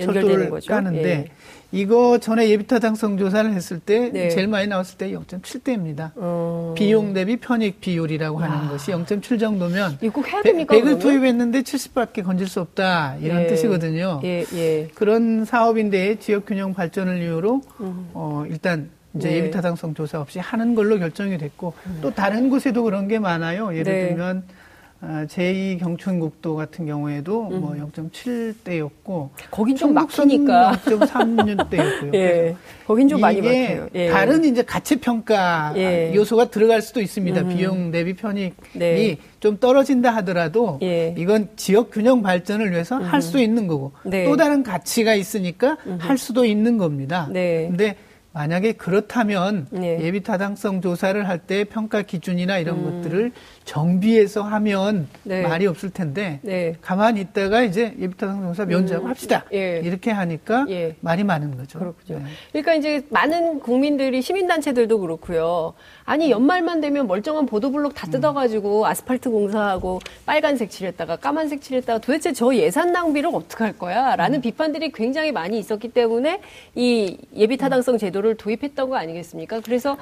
철도를 0.00 0.50
까는데 0.66 1.10
예. 1.10 1.24
이거 1.72 2.18
전에 2.18 2.50
예비타 2.50 2.78
당성 2.78 3.16
조사를 3.16 3.50
했을 3.54 3.80
때 3.80 4.10
네. 4.12 4.28
제일 4.28 4.46
많이 4.46 4.66
나왔을 4.66 4.98
때 4.98 5.10
0.7대입니다. 5.10 6.12
어... 6.16 6.74
비용 6.76 7.14
대비 7.14 7.38
편익 7.38 7.80
비율이라고 7.80 8.38
와. 8.38 8.44
하는 8.44 8.68
것이 8.68 8.92
0.7 8.92 9.40
정도면 9.40 9.98
이거 10.02 10.12
꼭 10.12 10.28
해야 10.28 10.42
됩니까? 10.42 10.74
100 10.74 10.86
을 10.86 10.98
투입했는데 10.98 11.62
70밖에 11.62 12.22
건질 12.24 12.46
수 12.46 12.60
없다 12.60 13.16
이런 13.20 13.42
예. 13.42 13.46
뜻이거든요. 13.46 14.20
예, 14.24 14.44
예. 14.54 14.88
그런 14.94 15.46
사업인데 15.46 16.18
지역 16.18 16.44
균형 16.44 16.74
발전을 16.74 17.22
이유로 17.22 17.62
음. 17.80 18.10
어, 18.12 18.44
일단 18.48 18.90
이제 19.14 19.28
네. 19.28 19.36
예비타당성 19.38 19.94
조사 19.94 20.20
없이 20.20 20.38
하는 20.38 20.74
걸로 20.74 20.98
결정이 20.98 21.38
됐고 21.38 21.72
음. 21.86 21.98
또 22.02 22.14
다른 22.14 22.50
곳에도 22.50 22.82
그런 22.82 23.08
게 23.08 23.18
많아요. 23.18 23.74
예를 23.74 23.92
네. 23.92 24.08
들면 24.08 24.44
아, 24.46 24.61
제2 25.02 25.80
경춘국도 25.80 26.54
같은 26.54 26.86
경우에도 26.86 27.48
음. 27.48 27.60
뭐 27.60 27.72
0.7대였고 27.72 29.30
거긴 29.50 29.76
좀 29.76 29.94
막히니까 29.94 30.78
0.36대였고요. 30.84 32.14
예. 32.14 32.56
거긴 32.86 33.08
좀 33.08 33.20
많이 33.20 33.40
막혀요. 33.40 33.88
예. 33.94 34.08
다른 34.10 34.44
이제 34.44 34.62
가치 34.62 35.00
평가 35.00 35.72
예. 35.76 36.14
요소가 36.14 36.50
들어갈 36.50 36.82
수도 36.82 37.00
있습니다. 37.00 37.40
음. 37.40 37.48
비용 37.48 37.90
대비 37.90 38.14
편익이 38.14 38.54
네. 38.74 39.16
좀 39.40 39.58
떨어진다 39.58 40.10
하더라도 40.16 40.78
예. 40.82 41.14
이건 41.18 41.48
지역 41.56 41.90
균형 41.90 42.22
발전을 42.22 42.70
위해서 42.70 42.98
음. 42.98 43.02
할수 43.02 43.40
있는 43.40 43.66
거고 43.66 43.92
네. 44.04 44.24
또 44.24 44.36
다른 44.36 44.62
가치가 44.62 45.14
있으니까 45.14 45.78
할 45.98 46.16
수도 46.16 46.44
있는 46.44 46.78
겁니다. 46.78 47.28
네. 47.32 47.66
근데 47.68 47.96
만약에 48.34 48.72
그렇다면 48.72 49.66
네. 49.70 49.98
예비 50.00 50.22
타당성 50.22 50.80
조사를 50.80 51.28
할 51.28 51.42
때 51.46 51.64
평가 51.64 52.00
기준이나 52.02 52.58
이런 52.58 52.78
음. 52.78 53.02
것들을 53.02 53.32
정비해서 53.64 54.42
하면 54.42 55.08
네. 55.22 55.42
말이 55.42 55.66
없을 55.66 55.90
텐데 55.90 56.40
네. 56.42 56.76
가만히 56.80 57.20
있다가 57.20 57.62
이제 57.62 57.94
예비 57.98 58.16
타당성 58.16 58.48
조사 58.48 58.64
면제하고 58.64 59.06
음. 59.06 59.10
합시다 59.10 59.44
예. 59.52 59.80
이렇게 59.84 60.10
하니까 60.10 60.66
예. 60.68 60.96
말이 61.00 61.24
많은 61.24 61.56
거죠. 61.56 61.78
그렇군요. 61.78 62.18
네. 62.18 62.24
그러니까 62.50 62.74
이제 62.74 63.06
많은 63.10 63.60
국민들이 63.60 64.20
시민단체들도 64.20 64.98
그렇고요. 64.98 65.74
아니 66.04 66.30
연말만 66.30 66.80
되면 66.80 67.06
멀쩡한 67.06 67.46
보도블록 67.46 67.94
다 67.94 68.06
음. 68.08 68.10
뜯어가지고 68.10 68.86
아스팔트 68.86 69.30
공사하고 69.30 70.00
빨간색 70.26 70.70
칠했다가 70.70 71.16
까만색 71.16 71.62
칠했다가 71.62 72.00
도대체 72.00 72.32
저 72.32 72.54
예산 72.54 72.92
낭비를 72.92 73.30
어떻게 73.32 73.64
할 73.64 73.78
거야? 73.78 74.16
라는 74.16 74.38
음. 74.38 74.42
비판들이 74.42 74.92
굉장히 74.92 75.32
많이 75.32 75.58
있었기 75.58 75.88
때문에 75.88 76.40
이 76.74 77.16
예비 77.36 77.56
타당성 77.56 77.98
제도를 77.98 78.36
도입했던 78.36 78.88
거 78.90 78.96
아니겠습니까? 78.96 79.60
그래서 79.60 79.96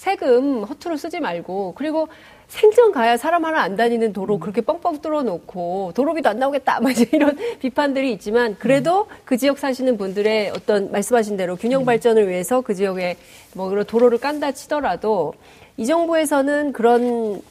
세금 0.00 0.64
허투루 0.64 0.96
쓰지 0.96 1.20
말고 1.20 1.74
그리고 1.76 2.08
생전 2.48 2.90
가야 2.90 3.18
사람 3.18 3.44
하나 3.44 3.60
안 3.60 3.76
다니는 3.76 4.14
도로 4.14 4.36
음. 4.36 4.40
그렇게 4.40 4.62
뻥뻥 4.62 5.02
뚫어놓고 5.02 5.92
도로비도 5.94 6.26
안 6.26 6.38
나오겠다. 6.38 6.80
막 6.80 6.94
이런 7.12 7.36
비판들이 7.60 8.10
있지만 8.12 8.56
그래도 8.58 9.08
그 9.26 9.36
지역 9.36 9.58
사시는 9.58 9.98
분들의 9.98 10.52
어떤 10.56 10.90
말씀하신 10.90 11.36
대로 11.36 11.54
균형 11.54 11.84
발전을 11.84 12.30
위해서 12.30 12.62
그 12.62 12.74
지역에 12.74 13.18
뭐 13.52 13.68
그런 13.68 13.84
도로를 13.84 14.16
깐다 14.16 14.52
치더라도 14.52 15.34
이 15.76 15.84
정부에서는 15.84 16.72
그런 16.72 17.42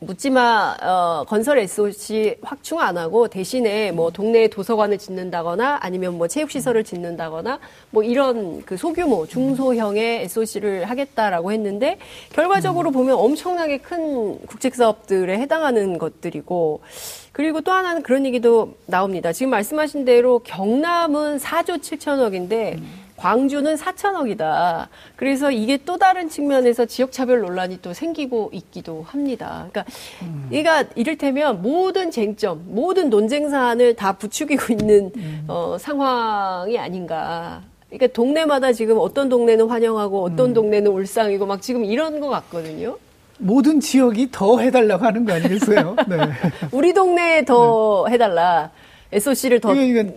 묻지마 0.00 0.76
어, 0.80 1.24
건설 1.26 1.58
SOC 1.58 2.36
확충 2.42 2.80
안 2.80 2.96
하고 2.96 3.26
대신에 3.26 3.90
뭐 3.90 4.10
동네에 4.10 4.48
도서관을 4.48 4.96
짓는다거나 4.96 5.78
아니면 5.80 6.16
뭐 6.16 6.28
체육시설을 6.28 6.84
짓는다거나 6.84 7.58
뭐 7.90 8.04
이런 8.04 8.62
그 8.62 8.76
소규모 8.76 9.26
중소형의 9.26 10.22
SOC를 10.24 10.84
하겠다라고 10.84 11.50
했는데 11.50 11.98
결과적으로 12.32 12.92
보면 12.92 13.16
엄청나게 13.16 13.78
큰 13.78 14.38
국책 14.46 14.76
사업들에 14.76 15.36
해당하는 15.38 15.98
것들이고 15.98 16.80
그리고 17.32 17.60
또 17.60 17.72
하나는 17.72 18.02
그런 18.02 18.24
얘기도 18.24 18.74
나옵니다. 18.86 19.32
지금 19.32 19.50
말씀하신 19.50 20.04
대로 20.04 20.38
경남은 20.40 21.38
4조 21.38 21.80
7천억인데 21.80 22.80
광주는 23.18 23.74
4천억이다. 23.74 24.86
그래서 25.16 25.50
이게 25.50 25.76
또 25.84 25.98
다른 25.98 26.28
측면에서 26.28 26.86
지역차별 26.86 27.40
논란이 27.40 27.80
또 27.82 27.92
생기고 27.92 28.50
있기도 28.52 29.02
합니다. 29.02 29.66
그러니까 29.70 29.84
음. 30.22 30.48
얘가 30.52 30.84
이를테면 30.94 31.60
모든 31.60 32.10
쟁점, 32.10 32.64
모든 32.68 33.10
논쟁 33.10 33.50
사안을 33.50 33.96
다 33.96 34.12
부추기고 34.12 34.72
있는 34.72 35.10
음. 35.16 35.44
어, 35.48 35.76
상황이 35.78 36.78
아닌가. 36.78 37.62
그러니까 37.88 38.06
동네마다 38.12 38.72
지금 38.72 38.98
어떤 38.98 39.28
동네는 39.28 39.68
환영하고 39.68 40.22
어떤 40.22 40.50
음. 40.50 40.54
동네는 40.54 40.90
울상이고 40.90 41.44
막 41.46 41.60
지금 41.60 41.84
이런 41.84 42.20
것 42.20 42.28
같거든요. 42.28 42.98
모든 43.38 43.80
지역이 43.80 44.28
더 44.30 44.58
해달라고 44.58 45.04
하는 45.04 45.24
거 45.24 45.32
아니겠어요? 45.32 45.96
네. 46.08 46.16
우리 46.72 46.92
동네에 46.92 47.44
더 47.44 48.04
네. 48.06 48.14
해달라. 48.14 48.70
SOC를 49.12 49.60
더. 49.60 49.68
그러니까 49.68 50.12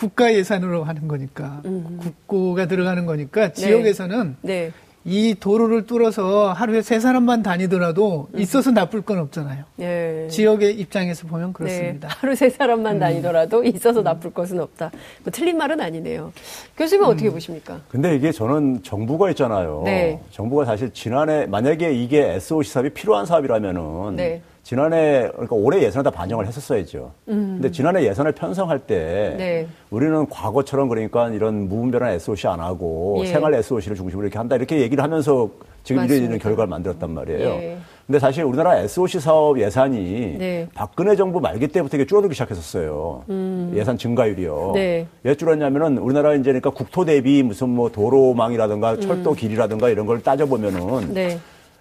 국가 0.00 0.32
예산으로 0.32 0.84
하는 0.84 1.06
거니까 1.08 1.60
음. 1.66 1.98
국고가 2.00 2.66
들어가는 2.66 3.04
거니까 3.04 3.48
네. 3.48 3.52
지역에서는 3.52 4.36
네. 4.40 4.72
이 5.04 5.34
도로를 5.38 5.86
뚫어서 5.86 6.52
하루에 6.52 6.80
세 6.80 7.00
사람만 7.00 7.42
다니더라도 7.42 8.28
음. 8.32 8.40
있어서 8.40 8.70
나쁠 8.70 9.02
건 9.02 9.18
없잖아요. 9.18 9.64
네. 9.76 10.26
지역의 10.28 10.78
입장에서 10.78 11.26
보면 11.26 11.52
그렇습니다. 11.52 12.08
네. 12.08 12.14
하루 12.18 12.34
세 12.34 12.48
사람만 12.48 12.96
음. 12.96 13.00
다니더라도 13.00 13.62
있어서 13.64 14.00
나쁠 14.00 14.32
것은 14.32 14.58
없다. 14.58 14.90
뭐 15.22 15.30
틀린 15.30 15.58
말은 15.58 15.82
아니네요. 15.82 16.32
교수님은 16.78 17.08
음. 17.08 17.12
어떻게 17.12 17.30
보십니까? 17.30 17.80
근데 17.90 18.16
이게 18.16 18.32
저는 18.32 18.82
정부가 18.82 19.28
있잖아요. 19.30 19.82
네. 19.84 20.18
정부가 20.30 20.64
사실 20.64 20.90
지난해 20.94 21.44
만약에 21.44 21.92
이게 21.92 22.34
SOC 22.36 22.70
사업이 22.72 22.90
필요한 22.90 23.26
사업이라면은 23.26 24.16
네. 24.16 24.40
지난해 24.62 25.28
그러니까 25.32 25.56
올해 25.56 25.82
예산을 25.82 26.04
다 26.04 26.10
반영을 26.10 26.46
했었어야죠. 26.46 27.12
음. 27.28 27.58
근데 27.60 27.70
지난해 27.70 28.04
예산을 28.04 28.32
편성할 28.32 28.80
때 28.80 29.34
네. 29.36 29.66
우리는 29.90 30.28
과거처럼 30.28 30.88
그러니까 30.88 31.28
이런 31.30 31.68
무분별한 31.68 32.12
SOC 32.12 32.46
안 32.46 32.60
하고 32.60 33.18
예. 33.22 33.26
생활 33.26 33.54
SOC를 33.54 33.96
중심으로 33.96 34.26
이렇게 34.26 34.38
한다 34.38 34.56
이렇게 34.56 34.80
얘기를 34.80 35.02
하면서 35.02 35.50
지금. 35.82 36.04
이런 36.04 36.38
결과를 36.38 36.68
만들었단 36.68 37.10
말이에요. 37.10 37.48
예. 37.48 37.78
근데 38.06 38.18
사실 38.18 38.44
우리나라 38.44 38.76
SOC 38.76 39.20
사업 39.20 39.58
예산이 39.58 40.36
네. 40.38 40.68
박근혜 40.74 41.14
정부 41.16 41.40
말기 41.40 41.68
때부터 41.68 41.96
이게 41.96 42.06
줄어들기 42.06 42.34
시작했었어요. 42.34 43.24
음. 43.30 43.72
예산 43.76 43.96
증가율이요. 43.96 44.72
네. 44.74 45.06
왜 45.22 45.34
줄었냐면은 45.34 45.98
우리나라 45.98 46.34
이제 46.34 46.44
그러니까 46.44 46.70
국토 46.70 47.04
대비 47.04 47.42
무슨 47.42 47.70
뭐 47.70 47.90
도로망이라든가 47.90 48.92
음. 48.92 49.00
철도 49.00 49.32
길이라든가 49.32 49.88
이런 49.88 50.06
걸 50.06 50.22
따져보면은 50.22 51.14
네. 51.14 51.38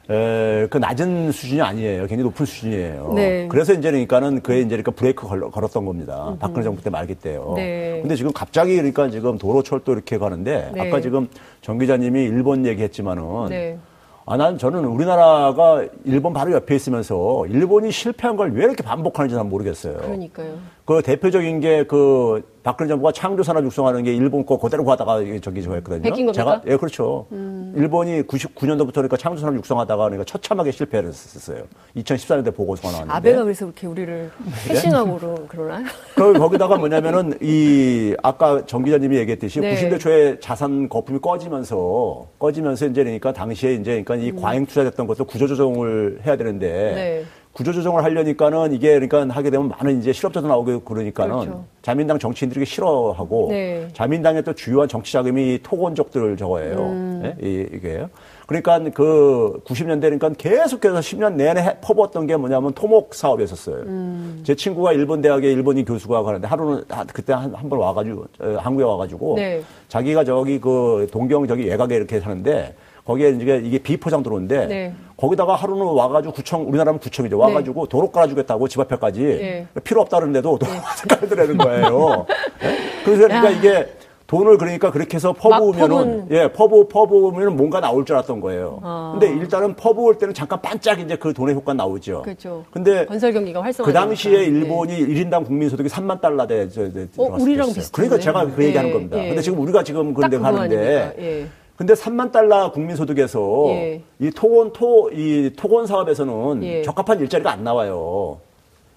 에, 0.09 0.67
그 0.69 0.77
낮은 0.79 1.31
수준이 1.31 1.61
아니에요. 1.61 2.01
굉장히 2.01 2.23
높은 2.23 2.45
수준이에요. 2.45 3.13
네. 3.15 3.47
그래서 3.47 3.73
이제 3.73 3.91
그러니까는 3.91 4.41
그에 4.41 4.59
이제 4.59 4.69
그러니까 4.69 4.91
브레이크 4.91 5.27
걸, 5.27 5.51
걸었던 5.51 5.85
겁니다. 5.85 6.29
음. 6.29 6.39
박근혜 6.39 6.63
정부 6.63 6.81
때 6.81 6.89
말기 6.89 7.13
때요. 7.15 7.53
네. 7.55 7.99
근데 8.01 8.15
지금 8.15 8.31
갑자기 8.33 8.75
그러니까 8.75 9.09
지금 9.09 9.37
도로 9.37 9.61
철도 9.61 9.93
이렇게 9.93 10.17
가는데 10.17 10.71
네. 10.73 10.87
아까 10.87 10.99
지금 10.99 11.27
정 11.61 11.77
기자님이 11.77 12.23
일본 12.23 12.65
얘기했지만은 12.65 13.49
네. 13.49 13.77
아, 14.25 14.37
난 14.37 14.59
저는 14.59 14.85
우리나라가 14.85 15.83
일본 16.05 16.33
바로 16.33 16.51
옆에 16.53 16.75
있으면서 16.75 17.45
일본이 17.47 17.91
실패한 17.91 18.35
걸 18.37 18.51
왜 18.51 18.63
이렇게 18.65 18.83
반복하는지 18.83 19.35
난 19.35 19.49
모르겠어요. 19.49 19.97
그러니까요. 19.97 20.55
그 20.89 21.03
대표적인 21.03 21.59
게 21.59 21.83
그 21.87 22.41
박근혜 22.63 22.89
정부가 22.89 23.11
창조 23.11 23.41
산업 23.41 23.63
육성하는 23.63 24.03
게 24.03 24.13
일본 24.13 24.45
거 24.45 24.57
그대로 24.57 24.83
가다가 24.83 25.19
저기 25.41 25.61
저 25.61 25.73
했거든요. 25.73 26.01
베낀 26.01 26.25
겁니까? 26.25 26.33
제가 26.33 26.61
예 26.67 26.77
그렇죠. 26.77 27.25
음. 27.31 27.73
일본이 27.75 28.23
99년도부터 28.23 28.95
그러니까 28.95 29.15
창조 29.15 29.41
산업 29.41 29.55
육성하다가 29.55 30.03
그러니까 30.03 30.23
처참하게 30.25 30.71
실패를 30.71 31.09
했었어요. 31.09 31.63
2014년대 31.95 32.55
보고서가 32.55 32.91
나왔는데. 32.91 33.13
아베가 33.13 33.43
그래서 33.43 33.65
그렇게 33.65 33.87
우리를 33.87 34.31
패싱하고 34.67 35.19
네? 35.19 35.45
그러나요? 35.47 35.85
그 36.15 36.33
거기다가 36.33 36.77
뭐냐면은 36.77 37.37
이 37.41 38.15
아까 38.21 38.65
정 38.65 38.83
기자님이 38.83 39.17
얘기했듯이 39.17 39.61
네. 39.61 39.75
90대 39.75 39.99
초에 39.99 40.39
자산 40.39 40.89
거품이 40.89 41.19
꺼지면서 41.19 42.27
꺼지면서 42.39 42.87
이제 42.87 43.03
그러니까 43.03 43.31
당시에 43.31 43.75
이제 43.75 44.03
그러니까 44.03 44.15
이 44.15 44.31
음. 44.31 44.41
과잉 44.41 44.65
투자됐던 44.65 45.07
것도 45.07 45.25
구조조정을 45.25 46.21
해야 46.25 46.35
되는데 46.35 46.67
네. 46.67 47.25
구조조정을 47.59 48.05
하려니까는 48.05 48.71
이게 48.71 48.93
그러니까 48.97 49.35
하게 49.35 49.49
되면 49.49 49.67
많은 49.67 49.99
이제 49.99 50.13
실업자도 50.13 50.47
나오고 50.47 50.79
그러니까는 50.79 51.39
그렇죠. 51.39 51.65
자민당 51.81 52.17
정치인들이 52.17 52.65
싫어하고 52.65 53.47
네. 53.49 53.85
자민당의 53.91 54.43
또 54.43 54.53
주요한 54.53 54.87
정치 54.87 55.11
자금이 55.11 55.59
토건족들 55.61 56.37
저거예요. 56.37 56.77
음. 56.77 57.19
네? 57.21 57.35
이, 57.45 57.67
이게 57.73 58.07
그러니까 58.47 58.79
그 58.93 59.59
90년대 59.65 60.01
그러니까 60.03 60.29
계속해서 60.37 60.99
10년 60.99 61.33
내내 61.33 61.81
퍼부었던 61.81 62.27
게 62.27 62.37
뭐냐면 62.37 62.71
토목 62.71 63.13
사업이었었어요. 63.13 63.75
음. 63.87 64.39
제 64.45 64.55
친구가 64.55 64.93
일본 64.93 65.19
대학에 65.19 65.51
일본인 65.51 65.83
교수가 65.83 66.23
가는데 66.23 66.47
하루는 66.47 66.85
그때 67.13 67.33
한 67.33 67.53
한 67.53 67.67
번 67.69 67.79
와가지고 67.79 68.25
어, 68.39 68.57
한국에 68.61 68.85
와가지고 68.85 69.35
네. 69.35 69.61
자기가 69.89 70.23
저기 70.23 70.61
그 70.61 71.09
동경 71.11 71.45
저기 71.45 71.65
외곽에 71.67 71.93
이렇게 71.97 72.21
사는데 72.21 72.73
거기에 73.09 73.29
이제 73.29 73.61
이게 73.65 73.79
비포장 73.79 74.21
들어오는데 74.21 74.67
네. 74.67 74.93
거기다가 75.17 75.55
하루는 75.55 75.83
와가지고 75.83 76.31
구청 76.31 76.67
우리나라는 76.67 76.99
구청이죠 76.99 77.37
네. 77.37 77.43
와가지고 77.43 77.85
네. 77.85 77.89
도로 77.89 78.11
깔아주겠다고 78.11 78.67
집 78.67 78.79
앞에까지 78.81 79.21
네. 79.21 79.67
필요 79.83 80.01
없다는데도 80.01 80.59
도로 80.59 80.71
깔아드라는 81.09 81.57
거예요. 81.57 82.27
네? 82.61 82.77
그래서 83.03 83.23
그러니까 83.23 83.49
이게 83.49 83.87
돈을 84.27 84.59
그러니까 84.59 84.91
그렇게 84.91 85.15
해서 85.15 85.33
퍼부으면은 85.33 86.27
예 86.29 86.49
퍼부 86.49 86.87
퍼부으면 86.87 87.57
뭔가 87.57 87.79
나올 87.79 88.05
줄 88.05 88.15
알았던 88.15 88.41
거예요. 88.41 88.79
아. 88.83 89.17
근데 89.19 89.33
일단은 89.33 89.75
퍼부을 89.75 90.19
때는 90.19 90.35
잠깐 90.35 90.61
반짝 90.61 90.99
이제 90.99 91.15
그 91.15 91.33
돈의 91.33 91.55
효과 91.55 91.73
나오죠. 91.73 92.21
그렇죠. 92.21 92.63
근데 92.69 93.07
건설 93.07 93.33
경기가 93.33 93.63
활성화. 93.63 93.87
그 93.87 93.91
당시에 93.91 94.43
일본이 94.43 95.03
네. 95.03 95.23
1인당 95.23 95.47
국민 95.47 95.67
소득이 95.67 95.89
3만 95.89 96.21
달러 96.21 96.45
대 96.45 96.69
저, 96.69 96.87
저, 96.93 97.23
어, 97.23 97.37
우리랑 97.39 97.73
비슷. 97.73 97.91
그러니까 97.91 98.19
제가 98.19 98.45
그 98.51 98.63
얘기하는 98.63 98.93
겁니다. 98.93 99.17
예. 99.17 99.29
근데 99.29 99.41
지금 99.41 99.59
우리가 99.61 99.83
지금 99.83 100.13
그런데 100.13 100.37
하는데 100.37 101.15
예. 101.17 101.47
근데 101.79 101.93
3만 101.93 102.33
달러 102.33 102.73
국민소득에서 102.73 103.67
예. 103.69 104.01
이 104.19 104.29
토건 104.31 104.73
토 104.73 105.09
이 105.13 105.49
토건 105.55 105.87
사업에서는 105.87 106.61
예. 106.63 106.81
적합한 106.83 107.21
일자리가 107.21 107.51
안 107.51 107.63
나와요. 107.63 108.37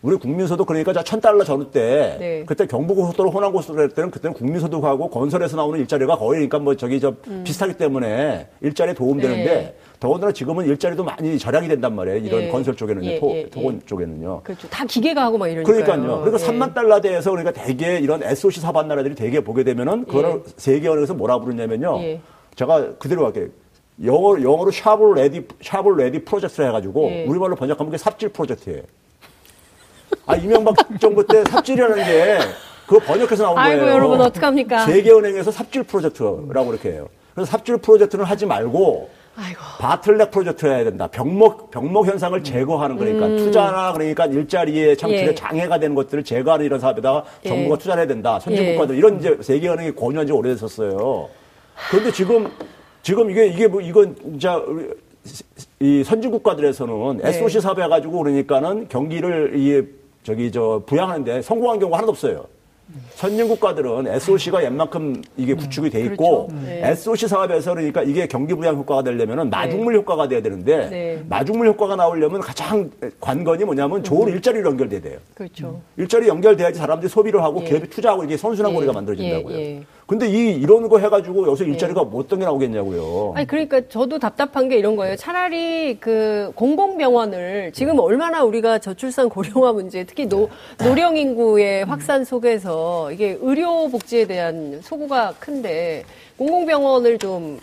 우리 0.03 0.17
국민소득 0.17 0.67
그러니까 0.67 0.93
천 1.05 1.21
달러 1.21 1.45
전후 1.45 1.71
때 1.71 2.17
네. 2.19 2.45
그때 2.45 2.67
경부고속도로 2.67 3.31
호남고속도로 3.31 3.83
할 3.83 3.89
때는 3.91 4.11
그때는 4.11 4.35
국민소득하고 4.35 5.11
건설에서 5.11 5.57
나오는 5.57 5.79
일자리가 5.79 6.17
거의 6.17 6.39
그러니까 6.49 6.59
뭐 6.59 6.75
저기 6.75 6.99
저 6.99 7.15
음. 7.29 7.45
비슷하기 7.47 7.75
때문에 7.75 8.49
일자리에 8.62 8.95
도움되는데 8.95 9.45
네. 9.45 9.75
더군다나 10.01 10.33
지금은 10.33 10.67
일자리도 10.67 11.05
많이 11.05 11.39
절약이 11.39 11.69
된단 11.69 11.95
말이에요. 11.95 12.19
이런 12.19 12.43
예. 12.43 12.49
건설 12.49 12.75
쪽에는요, 12.75 13.09
예. 13.09 13.21
토, 13.21 13.31
예. 13.31 13.49
토건 13.49 13.81
쪽에는요. 13.87 14.41
그렇죠. 14.43 14.69
다 14.69 14.85
기계가 14.85 15.23
하고 15.23 15.39
막 15.39 15.47
이러니까요. 15.47 15.85
그러니까요. 15.85 16.21
그러니까 16.25 16.51
3만 16.51 16.75
달러 16.75 17.01
대에서 17.01 17.31
그러니까 17.31 17.53
대개 17.53 17.99
이런 17.99 18.25
SOC 18.25 18.61
사반 18.61 18.89
나라들이 18.89 19.15
대개 19.15 19.41
보게 19.41 19.62
되면은 19.62 20.07
그걸 20.07 20.43
세계 20.57 20.89
언어에서 20.89 21.15
뭐라 21.15 21.39
부르냐면요. 21.39 22.01
제가 22.56 22.94
그대로 22.99 23.26
할게요. 23.26 23.49
영어, 24.04 24.40
영어로 24.40 24.71
shovel 24.71 25.14
ready, 25.14 25.47
shovel 25.62 25.97
ready 25.97 26.25
프로젝트를 26.25 26.69
해가지고, 26.69 27.10
예. 27.10 27.25
우리말로 27.26 27.54
번역하면 27.56 27.91
그게 27.91 27.99
삽질 27.99 28.30
프로젝트예요. 28.30 28.82
아, 30.26 30.36
이명박 30.36 30.75
정부 31.00 31.26
때 31.26 31.45
삽질이라는 31.45 31.97
게, 31.97 32.38
그거 32.86 32.99
번역해서 33.04 33.45
나온 33.45 33.58
아이고, 33.58 33.80
거예요. 33.82 33.95
여러분, 33.95 34.21
어떡합니까? 34.21 34.86
세계은행에서 34.86 35.50
삽질 35.50 35.84
프로젝트라고 35.84 36.73
이렇게 36.73 36.93
해요. 36.93 37.08
그래서 37.34 37.50
삽질 37.50 37.78
프로젝트는 37.78 38.25
하지 38.25 38.47
말고, 38.47 39.10
아이고. 39.34 39.60
bottleneck 39.78 40.30
프로젝트 40.30 40.67
해야 40.67 40.84
된다. 40.84 41.06
병목 41.06 41.71
병목 41.71 42.06
현상을 42.06 42.43
제거하는 42.45 42.99
거니까 42.99 43.26
음. 43.26 43.36
투자나 43.38 43.95
그러니까 43.95 44.26
일자리에 44.26 44.95
창출에 44.95 45.28
예. 45.28 45.34
장애가 45.34 45.78
되는 45.78 45.95
것들을 45.95 46.23
제거하는 46.23 46.67
이런 46.67 46.78
사업에다가 46.78 47.25
예. 47.47 47.49
정부가 47.49 47.78
투자를 47.78 48.02
해야 48.02 48.06
된다. 48.06 48.38
선진국가들 48.41 48.95
예. 48.95 48.99
이런 48.99 49.19
이제 49.19 49.38
세계은행이 49.41 49.93
권유한 49.93 50.26
지 50.26 50.34
오래됐었어요. 50.34 51.30
그런데 51.91 52.11
지금 52.13 52.49
지금 53.02 53.30
이게 53.30 53.47
이게 53.47 53.67
뭐 53.67 53.80
이건 53.80 54.15
진짜 54.17 54.63
이 55.80 56.02
선진 56.04 56.30
국가들에서는 56.30 57.19
네. 57.19 57.28
SOC 57.28 57.61
사업 57.61 57.78
해 57.80 57.89
가지고 57.89 58.19
그러니까는 58.19 58.89
경기를 58.89 59.52
이 59.56 59.82
저기 60.23 60.50
저 60.52 60.82
부양하는데 60.87 61.43
성공한 61.43 61.78
경우가 61.78 61.99
하나도 61.99 62.13
없어요. 62.13 62.47
선진 63.15 63.49
국가들은 63.49 64.06
SOC가 64.06 64.65
옛만큼 64.65 65.23
이게 65.37 65.54
구축이 65.54 65.89
돼 65.91 66.00
있고 66.02 66.49
그렇죠. 66.49 66.67
네. 66.67 66.91
SOC 66.91 67.28
사업에서 67.28 67.73
그러니까 67.75 68.02
이게 68.02 68.26
경기 68.26 68.54
부양 68.54 68.76
효과가 68.76 69.02
되려면은 69.02 69.49
마중물 69.50 69.95
네. 69.95 69.99
효과가 70.00 70.28
돼야 70.28 70.43
되는데 70.43 70.89
네. 70.91 71.25
마중물 71.28 71.69
효과가 71.69 71.97
나오려면 71.97 72.41
가장 72.41 72.91
관건이 73.21 73.65
뭐냐면 73.65 74.02
좋은 74.02 74.28
음. 74.28 74.35
일자리로 74.35 74.71
연결돼야 74.71 75.00
돼요. 75.00 75.19
그렇죠. 75.35 75.80
일자리 75.97 76.28
연결돼야지 76.28 76.78
사람들이 76.78 77.08
소비를 77.08 77.43
하고 77.43 77.63
예. 77.63 77.69
기업이 77.69 77.89
투자하고 77.89 78.25
이게 78.25 78.37
선순환 78.37 78.75
고리가 78.75 78.93
예. 78.93 78.95
만들어진다고요. 78.95 79.82
근데 80.06 80.28
이 80.28 80.54
이런 80.54 80.88
거 80.88 80.99
해가지고 80.99 81.47
여기서 81.47 81.65
일자리가 81.65 82.04
뭐 82.04 82.21
어떤 82.21 82.41
게 82.41 82.45
나오겠냐고요. 82.45 83.32
아니 83.36 83.47
그러니까 83.47 83.80
저도 83.88 84.19
답답한 84.19 84.69
게 84.69 84.76
이런 84.76 84.97
거예요. 84.97 85.17
차라리 85.17 85.97
그 86.00 86.52
공공병원을 86.54 87.73
지금 87.73 87.99
얼마나 87.99 88.43
우리가 88.43 88.78
저출산 88.78 89.28
고령화 89.28 89.73
문제, 89.73 90.04
특히 90.04 90.26
노, 90.26 90.49
노령 90.82 91.17
인구의 91.17 91.84
확산 91.84 92.25
속에서 92.25 93.12
이게 93.12 93.38
의료 93.41 93.88
복지에 93.88 94.26
대한 94.26 94.80
소구가 94.82 95.34
큰데 95.38 96.04
공공병원을 96.43 97.19
좀 97.19 97.61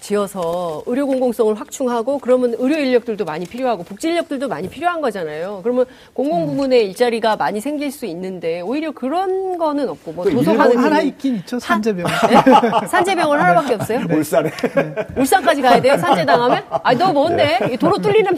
지어서 0.00 0.84
의료 0.86 1.04
공공성을 1.08 1.52
확충하고 1.58 2.20
그러면 2.20 2.54
의료 2.58 2.76
인력들도 2.76 3.24
많이 3.24 3.44
필요하고 3.44 3.82
복지 3.82 4.08
인력들도 4.08 4.46
많이 4.46 4.68
필요한 4.68 5.00
거잖아요. 5.00 5.60
그러면 5.64 5.84
공공 6.12 6.46
부문에 6.46 6.80
음. 6.80 6.86
일자리가 6.86 7.34
많이 7.34 7.60
생길 7.60 7.90
수 7.90 8.06
있는데 8.06 8.60
오히려 8.60 8.92
그런 8.92 9.58
거는 9.58 9.88
없고 9.88 10.12
뭐 10.12 10.30
도서관은 10.30 10.78
하나 10.78 11.00
있긴 11.00 11.36
있죠 11.36 11.58
산재병원. 11.58 12.12
네? 12.28 12.86
산재병원 12.86 13.40
하나밖에 13.40 13.74
없어요? 13.74 14.04
네. 14.06 14.14
울산에. 14.14 14.50
네. 14.50 14.94
울산까지 15.16 15.62
가야 15.62 15.82
돼요? 15.82 15.96
산재 15.98 16.24
당하면? 16.24 16.62
아너 16.84 17.12
뭔데? 17.12 17.58
네. 17.60 17.76
도로 17.76 17.98
뚫리는. 17.98 18.30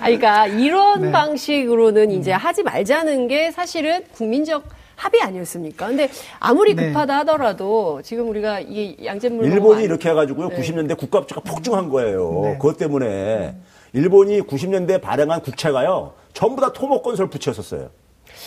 아 0.00 0.06
그러니까 0.06 0.48
이런 0.48 1.00
네. 1.00 1.12
방식으로는 1.12 2.10
이제 2.10 2.32
하지 2.32 2.64
말자는 2.64 3.28
게 3.28 3.52
사실은 3.52 4.02
국민적 4.14 4.64
합의 5.02 5.20
아니었습니까? 5.20 5.88
근데 5.88 6.08
아무리 6.38 6.74
네. 6.74 6.86
급하다 6.86 7.18
하더라도 7.18 8.00
지금 8.04 8.28
우리가 8.28 8.60
이 8.60 8.96
양잿물 9.04 9.46
일본이 9.46 9.82
이렇게 9.82 10.10
해가지고요. 10.10 10.50
네. 10.50 10.56
90년대 10.56 10.96
국가부채가 10.96 11.40
폭증한 11.40 11.88
거예요. 11.88 12.40
네. 12.44 12.52
그것 12.58 12.78
때문에 12.78 13.56
일본이 13.92 14.40
90년대 14.42 15.00
발행한 15.00 15.42
국채가요. 15.42 16.12
전부 16.32 16.60
다 16.60 16.72
토목건설 16.72 17.30
부채였었어요. 17.30 17.90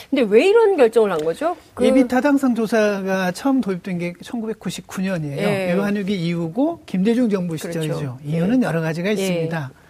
근데 0.09 0.23
왜 0.29 0.47
이런 0.47 0.77
결정을 0.77 1.11
한 1.11 1.23
거죠? 1.23 1.57
그... 1.73 1.85
예비 1.85 2.07
타당성 2.07 2.55
조사가 2.55 3.31
처음 3.31 3.59
도입된 3.59 3.97
게 3.97 4.13
1999년이에요. 4.13 5.37
예. 5.37 5.73
외환위기 5.73 6.15
이후고 6.25 6.83
김대중 6.85 7.29
정부 7.29 7.55
그렇죠. 7.57 7.67
시절이죠. 7.67 7.93
그렇죠. 7.93 8.17
이유는 8.23 8.63
예. 8.63 8.67
여러 8.67 8.81
가지가 8.81 9.11
있습니다. 9.11 9.71
예. 9.71 9.84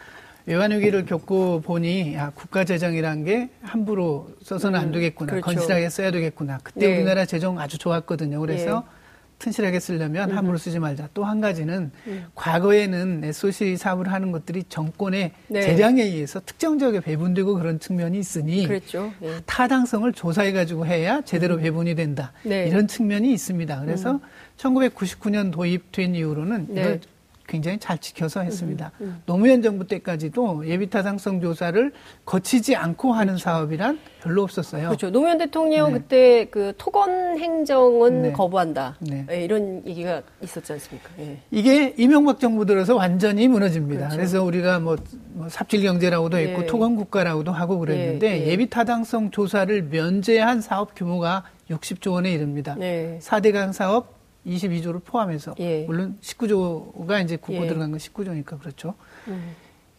외환위기를 0.46 1.06
겪고 1.06 1.62
보니 1.62 2.16
야, 2.16 2.32
국가 2.36 2.64
재정이란 2.64 3.24
게 3.24 3.50
함부로 3.62 4.30
써서는 4.44 4.80
안 4.80 4.88
음, 4.88 4.92
되겠구나. 4.92 5.32
그렇죠. 5.32 5.46
건실하게 5.46 5.90
써야 5.90 6.12
되겠구나. 6.12 6.60
그때 6.64 6.88
네. 6.88 6.96
우리나라 6.98 7.26
재정 7.26 7.60
아주 7.60 7.78
좋았거든요. 7.78 8.40
그래서 8.40 8.82
네. 8.82 8.96
튼실하게 9.40 9.80
쓰려면 9.80 10.32
음. 10.32 10.38
함부로 10.38 10.58
쓰지 10.58 10.80
말자. 10.80 11.10
또 11.14 11.26
한 11.26 11.42
가지는 11.42 11.92
음. 12.08 12.26
과거에는 12.36 13.24
SOC 13.26 13.76
사업을 13.76 14.12
하는 14.12 14.32
것들이 14.32 14.64
정권의 14.70 15.32
네. 15.48 15.62
재량에 15.62 16.04
의해서 16.04 16.40
특정적에 16.46 17.00
배분되고 17.02 17.56
그런 17.56 17.80
측면이 17.80 18.18
있으니 18.20 18.68
그랬죠. 18.68 19.12
네. 19.20 19.40
타당성을 19.48 20.14
조사해 20.14 20.52
가지고 20.54 20.86
해야 20.86 21.22
제대로 21.22 21.56
음. 21.56 21.62
배분이 21.62 21.96
된다. 21.96 22.32
네. 22.44 22.68
이런 22.68 22.88
측면이 22.88 23.34
있습니다. 23.34 23.82
그래서 23.82 24.12
음. 24.12 24.20
1999년 24.58 25.52
도입된 25.52 26.16
이후로는 26.16 26.68
네. 26.70 27.00
굉장히 27.48 27.78
잘 27.80 27.98
지켜서 27.98 28.42
했습니다. 28.42 28.92
음, 29.02 29.06
음. 29.06 29.22
노무현 29.26 29.62
정부 29.62 29.88
때까지도 29.88 30.68
예비 30.68 30.90
타당성 30.90 31.42
조사를 31.42 31.92
거치지 32.26 32.76
않고 32.76 33.14
하는 33.14 33.34
그렇죠. 33.34 33.44
사업이란 33.44 34.00
별로 34.22 34.44
없었어요. 34.44 34.88
그렇죠. 34.88 35.12
노무현 35.12 35.38
대통령 35.38 35.94
네. 35.94 36.00
그때 36.00 36.46
그 36.46 36.74
토건 36.78 37.38
행정은 37.38 38.22
네. 38.24 38.32
거부한다. 38.32 38.96
네. 39.00 39.26
네. 39.28 39.44
이런 39.44 39.86
얘기가 39.86 40.22
있었지 40.42 40.74
않습니까? 40.74 41.10
예. 41.20 41.38
이게 41.52 41.94
이명박 41.98 42.40
정부 42.40 42.66
들어서 42.66 42.96
완전히 42.96 43.48
무너집니다. 43.48 44.08
그렇죠. 44.08 44.16
그래서 44.18 44.44
우리가 44.44 44.80
뭐, 44.80 44.96
뭐 45.34 45.48
삽질 45.50 45.84
경제라고도 45.84 46.38
했고 46.38 46.64
예. 46.64 46.66
토건 46.66 46.96
국가라고도 46.96 47.52
하고 47.52 47.78
그랬는데 47.80 48.48
예. 48.48 48.58
비 48.58 48.70
타당성 48.70 49.30
조사를 49.32 49.84
면제한 49.84 50.62
사업 50.62 50.96
규모가 50.96 51.44
60조 51.70 52.14
원에 52.14 52.32
이릅니다. 52.32 52.76
네. 52.78 53.20
4대강 53.22 53.74
사업 53.74 54.15
22조를 54.46 55.04
포함해서 55.04 55.56
예. 55.60 55.86
물론 55.86 56.18
19조가 56.22 57.24
이제 57.24 57.36
국고 57.38 57.64
예. 57.64 57.68
들어간 57.68 57.92
건 57.92 58.00
19조니까 58.00 58.60
그렇죠. 58.60 58.94
음. 59.28 59.56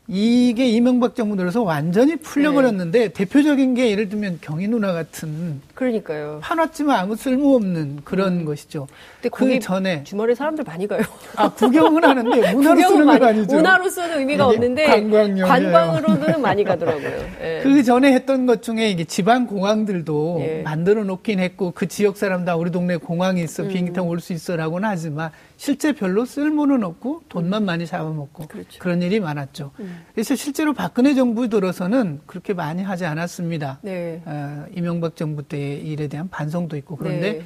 이게 0.08 0.68
이명박 0.68 1.16
정부 1.16 1.36
들어서 1.36 1.62
완전히 1.62 2.14
풀려버렸는데 2.16 2.98
네. 2.98 3.08
대표적인 3.08 3.74
게 3.74 3.90
예를 3.90 4.08
들면 4.08 4.38
경희 4.40 4.68
누나 4.68 4.92
같은 4.92 5.60
그러니까요. 5.74 6.38
파놨지만 6.42 6.96
아무 7.00 7.16
쓸모없는 7.16 8.00
그런 8.04 8.40
음. 8.40 8.44
것이죠. 8.44 8.86
근데 9.20 9.28
그 9.30 9.58
전에 9.58 10.04
주말에 10.04 10.34
사람들 10.36 10.62
많이 10.64 10.86
가요. 10.86 11.02
아 11.34 11.48
구경은 11.50 12.04
하는데 12.04 12.30
문화로 12.54 12.80
쓰는 12.88 13.06
건 13.06 13.22
아니죠. 13.22 13.56
문화로서는 13.56 14.18
의미가 14.20 14.46
없는데 14.46 14.84
관광용 14.86 15.48
관광으로는 15.48 16.40
많이 16.40 16.62
가더라고요. 16.64 17.10
네. 17.40 17.60
그 17.64 17.82
전에 17.82 18.12
했던 18.12 18.46
것 18.46 18.62
중에 18.62 18.88
이게 18.90 19.02
지방 19.04 19.46
공항들도 19.46 20.36
네. 20.38 20.62
만들어 20.62 21.02
놓긴 21.02 21.40
했고 21.40 21.72
그 21.74 21.88
지역 21.88 22.16
사람 22.16 22.44
다 22.44 22.54
우리 22.54 22.70
동네 22.70 22.96
공항이 22.96 23.42
있어 23.42 23.64
음. 23.64 23.68
비행기 23.68 23.92
타고 23.92 24.08
올 24.10 24.20
수 24.20 24.32
있어라고는 24.32 24.88
하지만 24.88 25.30
실제 25.58 25.92
별로 25.92 26.24
쓸모는 26.24 26.82
없고 26.84 27.22
돈만 27.28 27.62
음. 27.62 27.66
많이 27.66 27.86
잡아먹고 27.86 28.46
그렇죠. 28.48 28.78
그런 28.78 29.02
일이 29.02 29.20
많았죠. 29.20 29.72
음. 29.80 29.95
그래서 30.14 30.34
실제로 30.34 30.72
박근혜 30.72 31.14
정부 31.14 31.48
들어서는 31.48 32.20
그렇게 32.26 32.54
많이 32.54 32.82
하지 32.82 33.04
않았습니다. 33.04 33.80
네. 33.82 34.22
어, 34.24 34.66
이명박 34.74 35.16
정부 35.16 35.42
때 35.42 35.74
일에 35.74 36.08
대한 36.08 36.28
반성도 36.28 36.76
있고 36.76 36.96
그런데 36.96 37.32
네. 37.32 37.42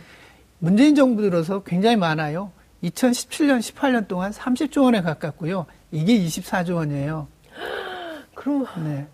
문재인 0.58 0.94
정부 0.94 1.22
들어서 1.22 1.62
굉장히 1.62 1.96
많아요. 1.96 2.52
2017년, 2.84 3.58
18년 3.60 4.08
동안 4.08 4.32
30조 4.32 4.84
원에 4.84 5.02
가깝고요. 5.02 5.66
이게 5.92 6.18
24조 6.18 6.76
원이에요. 6.76 7.28
그럼 8.34 8.66
네. 8.84 9.06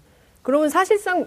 그러면 0.43 0.69
사실상 0.69 1.27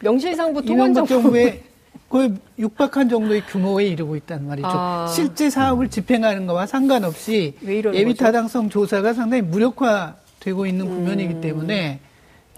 명실상부 0.00 0.62
이명박 0.64 1.06
정부의 1.06 1.62
거의 2.08 2.34
육박한 2.58 3.08
정도의 3.08 3.46
규모에 3.46 3.86
이르고 3.86 4.16
있단 4.16 4.46
말이죠. 4.46 4.68
아. 4.68 5.06
실제 5.08 5.50
사업을 5.50 5.88
집행하는 5.88 6.46
것과 6.46 6.66
상관없이 6.66 7.54
예비 7.64 8.14
타당성 8.14 8.68
조사가 8.68 9.12
상당히 9.12 9.42
무력화 9.42 10.16
되고 10.46 10.64
있는 10.64 10.86
음. 10.86 10.90
국면이기 10.94 11.40
때문에 11.40 11.98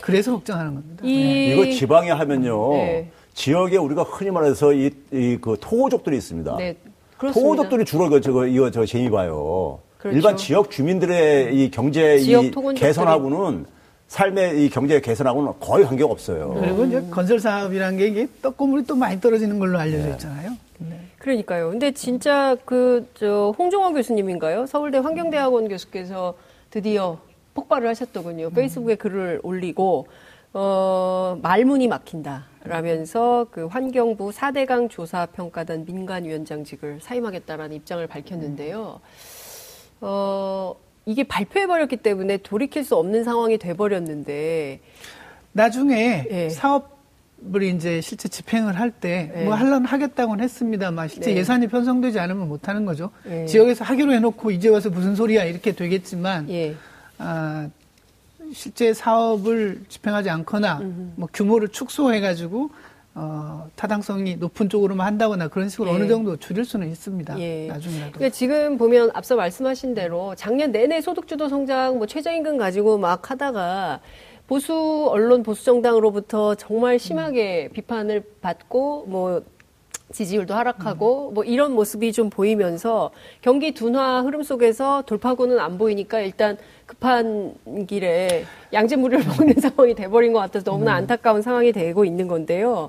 그래서 0.03 0.33
걱정하는 0.33 0.75
겁니다. 0.75 1.03
이... 1.07 1.17
네. 1.17 1.47
이거 1.55 1.71
지방에 1.73 2.11
하면요. 2.11 2.73
네. 2.75 3.11
지역에 3.33 3.79
우리가 3.79 4.03
흔히 4.03 4.31
말해서 4.31 4.75
이, 4.75 4.91
이 5.11 5.39
그 5.41 5.57
토호족들이 5.59 6.15
있습니다. 6.19 6.57
네. 6.59 6.77
토호족들이 7.19 7.87
주로 7.87 8.11
그, 8.11 8.21
저거, 8.21 8.47
이거 8.47 8.71
저 8.71 8.85
재미 8.85 9.09
봐요. 9.11 9.81
그렇죠. 9.97 10.17
일반 10.17 10.37
지역 10.37 10.71
주민들의 10.71 11.57
이 11.57 11.71
경제 11.71 12.19
이 12.19 12.51
개선하고는 12.77 13.65
삶의 14.09 14.65
이 14.65 14.69
경제 14.69 15.01
개선하고는 15.01 15.55
거의 15.59 15.87
관계가 15.87 16.11
없어요. 16.11 16.55
그리고 16.61 16.85
이제 16.85 17.03
건설 17.11 17.41
사업이라는 17.41 17.99
게 17.99 18.07
이게 18.09 18.29
떡고물이 18.43 18.85
또 18.85 18.95
많이 18.97 19.19
떨어지는 19.21 19.59
걸로 19.59 19.79
알려져 19.79 20.05
네. 20.05 20.11
있잖아요. 20.13 20.51
네. 20.79 21.01
그러니까요. 21.19 21.71
근데 21.71 21.91
진짜 21.93 22.55
그 22.67 23.07
저 23.15 23.53
홍종원 23.59 23.95
교수님인가요? 23.95 24.67
서울대 24.67 24.99
환경대학원 24.99 25.69
교수께서 25.69 26.35
드디어 26.71 27.19
폭발을 27.59 27.89
하셨더군요. 27.89 28.47
음. 28.47 28.53
페이스북에 28.53 28.95
글을 28.95 29.41
올리고 29.43 30.07
어 30.55 31.39
말문이 31.43 31.89
막힌다라면서 31.89 33.49
그 33.51 33.67
환경부 33.67 34.31
4대강 34.31 34.89
조사 34.89 35.27
평가단 35.27 35.85
민간위원장직을 35.85 37.01
사임하겠다라는 37.03 37.77
입장을 37.77 38.07
밝혔는데요. 38.07 39.01
어 40.01 40.75
이게 41.05 41.25
발표해버렸기 41.25 41.97
때문에 41.99 42.39
돌이킬 42.39 42.85
수 42.85 42.97
없는 42.97 43.25
상황이 43.25 43.59
돼버렸는데 43.59 44.81
나중에 45.53 46.27
네. 46.29 46.49
사업을 46.51 47.63
이제 47.63 48.01
실제 48.01 48.29
집행을 48.29 48.79
할 48.79 48.91
때뭐 48.91 49.35
네. 49.35 49.49
하려면 49.49 49.87
하겠다고는 49.87 50.45
했습니다만 50.45 51.09
실제 51.09 51.33
네. 51.33 51.41
예산이 51.41 51.67
편성되지 51.67 52.21
않으면 52.21 52.49
못 52.49 52.69
하는 52.69 52.85
거죠. 52.87 53.11
네. 53.25 53.47
지역에서 53.47 53.85
하기로 53.85 54.13
해놓고 54.13 54.51
이제 54.51 54.69
와서 54.69 54.89
무슨 54.91 55.17
소리야 55.17 55.45
이렇게 55.45 55.73
되겠지만 55.73 56.49
예. 56.51 56.75
아, 57.19 57.69
실제 58.53 58.95
사업을 58.95 59.83
집행하지 59.89 60.31
않거나 60.31 60.79
음흠. 60.81 61.13
뭐 61.17 61.29
규모를 61.33 61.69
축소해가지고 61.69 62.71
어, 63.15 63.69
타당성이 63.75 64.37
높은 64.37 64.69
쪽으로만 64.69 65.07
한다거나 65.07 65.49
그런 65.49 65.69
식으로 65.69 65.91
예. 65.91 65.95
어느 65.95 66.07
정도 66.07 66.37
줄일 66.37 66.65
수는 66.65 66.89
있습니다. 66.89 67.39
예. 67.41 67.67
나중에라도. 67.67 68.13
그러니까 68.13 68.35
지금 68.35 68.79
보면 68.79 69.11
앞서 69.13 69.35
말씀하신 69.35 69.95
대로 69.95 70.35
작년 70.37 70.71
내내 70.71 71.01
소득주도 71.01 71.49
성장, 71.49 71.99
뭐 71.99 72.07
최저임금 72.07 72.59
가지고 72.59 72.97
막 72.97 73.29
하다가 73.31 74.01
보수 74.47 75.09
언론 75.11 75.43
보수 75.43 75.65
정당으로부터 75.65 76.55
정말 76.55 76.99
심하게 76.99 77.69
음. 77.71 77.73
비판을 77.75 78.23
받고 78.41 79.07
뭐 79.09 79.43
지지율도 80.13 80.55
하락하고 80.55 81.29
음. 81.31 81.35
뭐 81.35 81.45
이런 81.45 81.73
모습이 81.73 82.13
좀 82.13 82.31
보이면서 82.31 83.11
경기 83.43 83.73
둔화 83.73 84.23
흐름 84.23 84.43
속에서 84.43 85.03
돌파구는 85.03 85.59
안 85.59 85.77
보이니까 85.77 86.21
일단 86.21 86.57
급한 86.87 87.55
길에 87.87 88.45
양재물을 88.73 89.19
먹는 89.29 89.55
상황이 89.61 89.95
돼버린 89.95 90.33
것 90.33 90.39
같아서 90.39 90.65
너무나 90.65 90.93
음. 90.93 90.97
안타까운 90.99 91.43
상황이 91.43 91.73
되고 91.73 92.05
있는 92.05 92.27
건데요. 92.29 92.89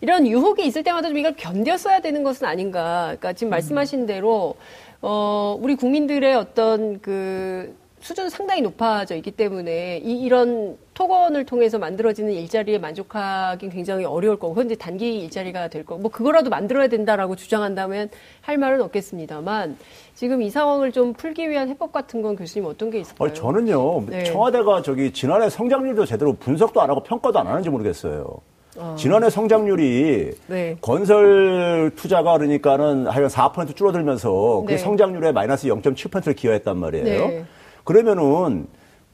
이런 0.00 0.26
유혹이 0.26 0.64
있을 0.64 0.84
때마다 0.84 1.08
좀 1.08 1.18
이걸 1.18 1.34
견뎠어야 1.34 2.02
되는 2.02 2.22
것은 2.22 2.46
아닌가. 2.46 3.06
그러니까 3.06 3.32
지금 3.32 3.48
음. 3.48 3.50
말씀하신 3.50 4.06
대로 4.06 4.54
어 5.02 5.58
우리 5.60 5.74
국민들의 5.74 6.34
어떤 6.36 7.00
그 7.00 7.74
수준 8.00 8.30
상당히 8.30 8.62
높아져 8.62 9.14
있기 9.16 9.30
때문에 9.30 9.98
이, 9.98 10.20
이런 10.22 10.78
토건을 10.94 11.44
통해서 11.44 11.78
만들어지는 11.78 12.32
일자리에 12.32 12.78
만족하기 12.78 13.68
굉장히 13.68 14.04
어려울 14.04 14.38
거고 14.38 14.54
그건 14.54 14.66
이제 14.66 14.74
단기 14.74 15.20
일자리가 15.20 15.68
될 15.68 15.84
거고 15.84 16.00
뭐 16.00 16.10
그거라도 16.10 16.50
만들어야 16.50 16.88
된다라고 16.88 17.36
주장한다면 17.36 18.08
할 18.40 18.58
말은 18.58 18.80
없겠습니다만 18.82 19.76
지금 20.14 20.42
이 20.42 20.50
상황을 20.50 20.92
좀 20.92 21.12
풀기 21.12 21.48
위한 21.50 21.68
해법 21.68 21.92
같은 21.92 22.22
건 22.22 22.36
교수님 22.36 22.66
어떤 22.66 22.90
게 22.90 23.00
있을까요? 23.00 23.28
어, 23.28 23.32
저는요 23.32 24.06
네. 24.06 24.24
청와대가 24.24 24.82
저기 24.82 25.12
지난해 25.12 25.50
성장률도 25.50 26.06
제대로 26.06 26.32
분석도 26.32 26.80
안 26.80 26.90
하고 26.90 27.02
평가도 27.02 27.38
안 27.38 27.46
하는지 27.46 27.68
모르겠어요. 27.68 28.40
어. 28.76 28.94
지난해 28.96 29.28
성장률이 29.28 30.30
네. 30.46 30.76
건설 30.80 31.90
투자가 31.96 32.38
그러니까는 32.38 33.08
하여간 33.08 33.28
4% 33.28 33.76
줄어들면서 33.76 34.64
그 34.66 34.72
네. 34.72 34.78
성장률에 34.78 35.32
마이너스 35.32 35.66
0.7%를 35.66 36.34
기여했단 36.34 36.78
말이에요. 36.78 37.44
네. 37.80 37.84
그러면은 37.84 38.66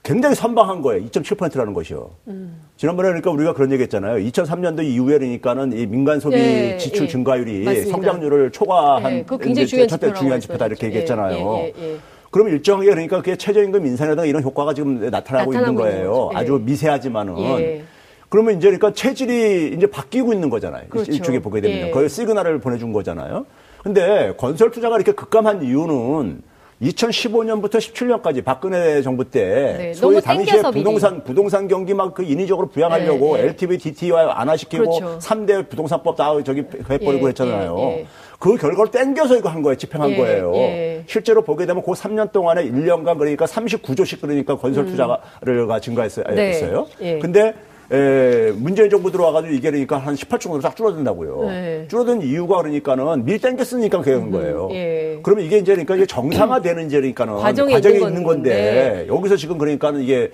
굉장히 0.02 0.36
선방한 0.36 0.82
거예요. 0.82 1.04
2.7%라는 1.06 1.74
것이요. 1.74 2.10
음. 2.28 2.62
지난번에 2.76 3.08
그러니까 3.08 3.32
우리가 3.32 3.54
그런 3.54 3.72
얘기 3.72 3.82
했잖아요. 3.82 4.24
2003년도 4.24 4.84
이후에 4.84 5.18
그러니까는 5.18 5.72
이 5.72 5.84
민간 5.86 6.20
소비 6.20 6.36
네, 6.36 6.76
지출 6.76 7.06
예, 7.06 7.08
증가율이 7.08 7.64
맞습니다. 7.64 7.90
성장률을 7.90 8.52
초과한 8.52 9.02
네, 9.02 9.24
굉장히 9.40 9.66
중요한 9.66 9.88
첫 9.88 10.14
중요한 10.14 10.40
지표다 10.40 10.66
이렇게 10.66 10.86
얘기했잖아요. 10.86 11.36
예, 11.36 11.72
예, 11.76 11.92
예, 11.92 11.96
그러면 12.30 12.52
일정하게 12.52 12.90
그러니까 12.90 13.16
그게 13.16 13.34
최저임금 13.34 13.84
인상에다가 13.84 14.26
이런 14.26 14.44
효과가 14.44 14.74
지금 14.74 15.10
나타나고, 15.10 15.54
있는 15.54 15.74
거예요. 15.74 16.30
아주 16.34 16.60
미세하지만은. 16.62 17.38
예. 17.60 17.84
그러면 18.28 18.58
이제 18.58 18.68
그러니까 18.68 18.92
체질이 18.92 19.72
이제 19.76 19.86
바뀌고 19.86 20.32
있는 20.32 20.50
거잖아요. 20.50 20.84
그렇죠. 20.88 21.10
일종에 21.10 21.40
보게 21.40 21.60
되면. 21.60 21.88
예. 21.88 21.90
거의 21.90 22.08
시그널을 22.08 22.60
보내준 22.60 22.92
거잖아요. 22.92 23.46
근데 23.82 24.34
건설 24.36 24.70
투자가 24.70 24.96
이렇게 24.96 25.12
급감한 25.12 25.62
이유는 25.62 26.42
2015년부터 26.82 27.76
17년까지 27.76 28.44
박근혜 28.44 29.00
정부 29.00 29.24
때 29.24 29.76
네, 29.78 29.94
소위 29.94 30.20
당시에 30.20 30.60
부동산 30.62 31.24
부동산 31.24 31.68
경기 31.68 31.94
막 31.94 32.16
그 32.16 32.22
인위적으로 32.22 32.68
부양하려고 32.68 33.36
네, 33.36 33.42
네. 33.42 33.48
LTV, 33.48 33.78
DT와 33.78 34.40
안화시키고 34.40 34.84
그렇죠. 34.84 35.18
3대 35.18 35.68
부동산법 35.68 36.16
다 36.16 36.32
저기 36.42 36.64
해버리고 36.88 37.24
예, 37.24 37.28
했잖아요. 37.28 37.76
예, 37.78 37.98
예. 38.00 38.06
그 38.38 38.56
결과를 38.56 38.90
땡겨서 38.90 39.36
이거 39.36 39.50
한 39.50 39.60
거예요. 39.60 39.76
집행한 39.76 40.10
예, 40.12 40.16
거예요. 40.16 40.54
예. 40.54 41.04
실제로 41.06 41.42
보게 41.42 41.66
되면 41.66 41.82
그 41.82 41.92
3년 41.92 42.32
동안에 42.32 42.64
1년간 42.70 43.18
그러니까 43.18 43.44
39조씩 43.44 44.20
그러니까 44.22 44.56
건설 44.56 44.84
음. 44.84 44.90
투자를 44.90 45.68
음. 45.68 45.80
증가했어요. 45.80 46.24
네. 46.34 46.86
예. 47.02 47.18
근데 47.18 47.54
에, 47.92 48.52
문재인 48.52 48.90
정부 48.90 49.10
들어와가지고 49.10 49.54
이게 49.54 49.70
그러니까 49.70 49.98
한 49.98 50.14
18조 50.14 50.40
정도 50.40 50.60
싹 50.60 50.74
줄어든다고요. 50.74 51.44
네. 51.50 51.84
줄어든 51.88 52.22
이유가 52.22 52.58
그러니까는 52.58 53.24
밀 53.24 53.38
땡겼으니까 53.40 54.00
그런 54.00 54.30
거예요. 54.30 54.68
음, 54.70 54.74
예. 54.74 55.18
그러면 55.22 55.44
이게 55.44 55.58
이제 55.58 55.72
그러니까 55.72 55.94
이게 55.94 56.06
정상화되는 56.06 56.86
이제 56.86 56.96
그러니까는 56.96 57.36
과정에, 57.36 57.74
과정에 57.74 57.96
있는, 57.96 58.22
건데, 58.22 58.50
건데 58.50 59.06
여기서 59.08 59.36
지금 59.36 59.58
그러니까는 59.58 60.00
이게 60.00 60.30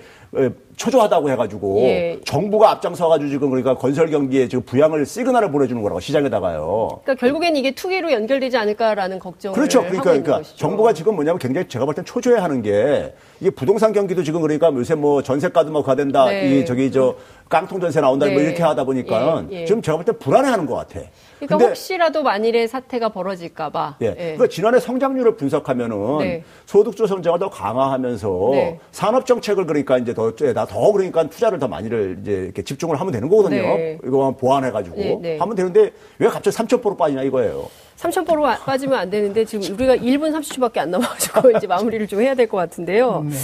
초조하다고 0.75 1.29
해가지고 1.29 1.79
예. 1.83 2.19
정부가 2.25 2.71
앞장서가지고 2.71 3.29
지금 3.29 3.49
그러니까 3.51 3.75
건설 3.75 4.09
경기에 4.09 4.47
지금 4.47 4.63
부양을 4.65 5.05
시그널을 5.05 5.51
보내주는 5.51 5.79
거라고 5.81 5.99
시장에다가요. 5.99 7.01
그러니까 7.03 7.15
결국엔 7.15 7.55
이게 7.55 7.75
투기로 7.75 8.11
연결되지 8.11 8.57
않을까라는 8.57 9.19
걱정을 9.19 9.55
그렇죠. 9.55 9.81
그러니까, 9.81 10.03
그러니까 10.03 10.41
정부가 10.55 10.93
지금 10.93 11.15
뭐냐면 11.15 11.37
굉장히 11.39 11.67
제가 11.67 11.85
볼 11.85 11.93
땐 11.93 12.03
초조해하는 12.05 12.63
게 12.63 13.13
이게 13.39 13.51
부동산 13.51 13.93
경기도 13.93 14.23
지금 14.23 14.41
그러니까 14.41 14.73
요새 14.73 14.95
뭐 14.95 15.21
전세가도 15.21 15.71
뭐 15.71 15.83
가된다, 15.83 16.25
네. 16.25 16.59
이 16.61 16.65
저기 16.65 16.91
저 16.91 17.15
깡통 17.49 17.79
전세 17.79 18.01
나온다 18.01 18.25
뭐 18.25 18.29
네. 18.33 18.39
뭐 18.39 18.43
이렇게 18.49 18.63
하다 18.63 18.83
보니까 18.83 19.45
예, 19.51 19.61
예. 19.61 19.65
지금 19.65 19.79
제가 19.83 19.97
볼 19.97 20.05
때 20.05 20.11
불안해하는 20.13 20.65
것 20.65 20.73
같아. 20.73 21.01
그러니까 21.47 21.57
근데, 21.57 21.65
혹시라도 21.69 22.23
만일에 22.23 22.67
사태가 22.67 23.09
벌어질까봐. 23.09 23.97
예. 24.01 24.07
예. 24.07 24.13
그러니까 24.15 24.47
지난해 24.47 24.79
성장률을 24.79 25.35
분석하면은 25.35 26.17
네. 26.19 26.43
소득주 26.65 27.07
성장을 27.07 27.39
더 27.39 27.49
강화하면서 27.49 28.49
네. 28.51 28.79
산업 28.91 29.25
정책을 29.25 29.65
그러니까 29.65 29.97
이제 29.97 30.13
더, 30.13 30.33
더 30.35 30.91
그러니까 30.91 31.27
투자를 31.27 31.59
더 31.59 31.67
많이를 31.67 32.17
이제 32.21 32.31
이렇게 32.31 32.61
집중을 32.61 32.99
하면 32.99 33.11
되는 33.13 33.29
거거든요. 33.29 33.61
네. 33.61 33.97
이거 34.05 34.31
보완해가지고 34.37 34.95
네, 34.95 35.17
네. 35.21 35.37
하면 35.37 35.55
되는데 35.55 35.91
왜 36.19 36.27
갑자기 36.27 36.55
3,000% 36.55 36.97
빠지냐 36.97 37.23
이거예요. 37.23 37.67
3,000% 37.97 38.59
빠지면 38.65 38.99
안 38.99 39.09
되는데 39.09 39.45
지금 39.45 39.73
우리가 39.75 39.95
1분 39.97 40.31
30초밖에 40.33 40.77
안 40.79 40.91
남아가지고 40.91 41.51
이제 41.51 41.67
마무리를 41.67 42.07
좀 42.07 42.21
해야 42.21 42.33
될 42.35 42.47
것 42.47 42.57
같은데요. 42.57 43.19
음, 43.23 43.29
네. 43.29 43.35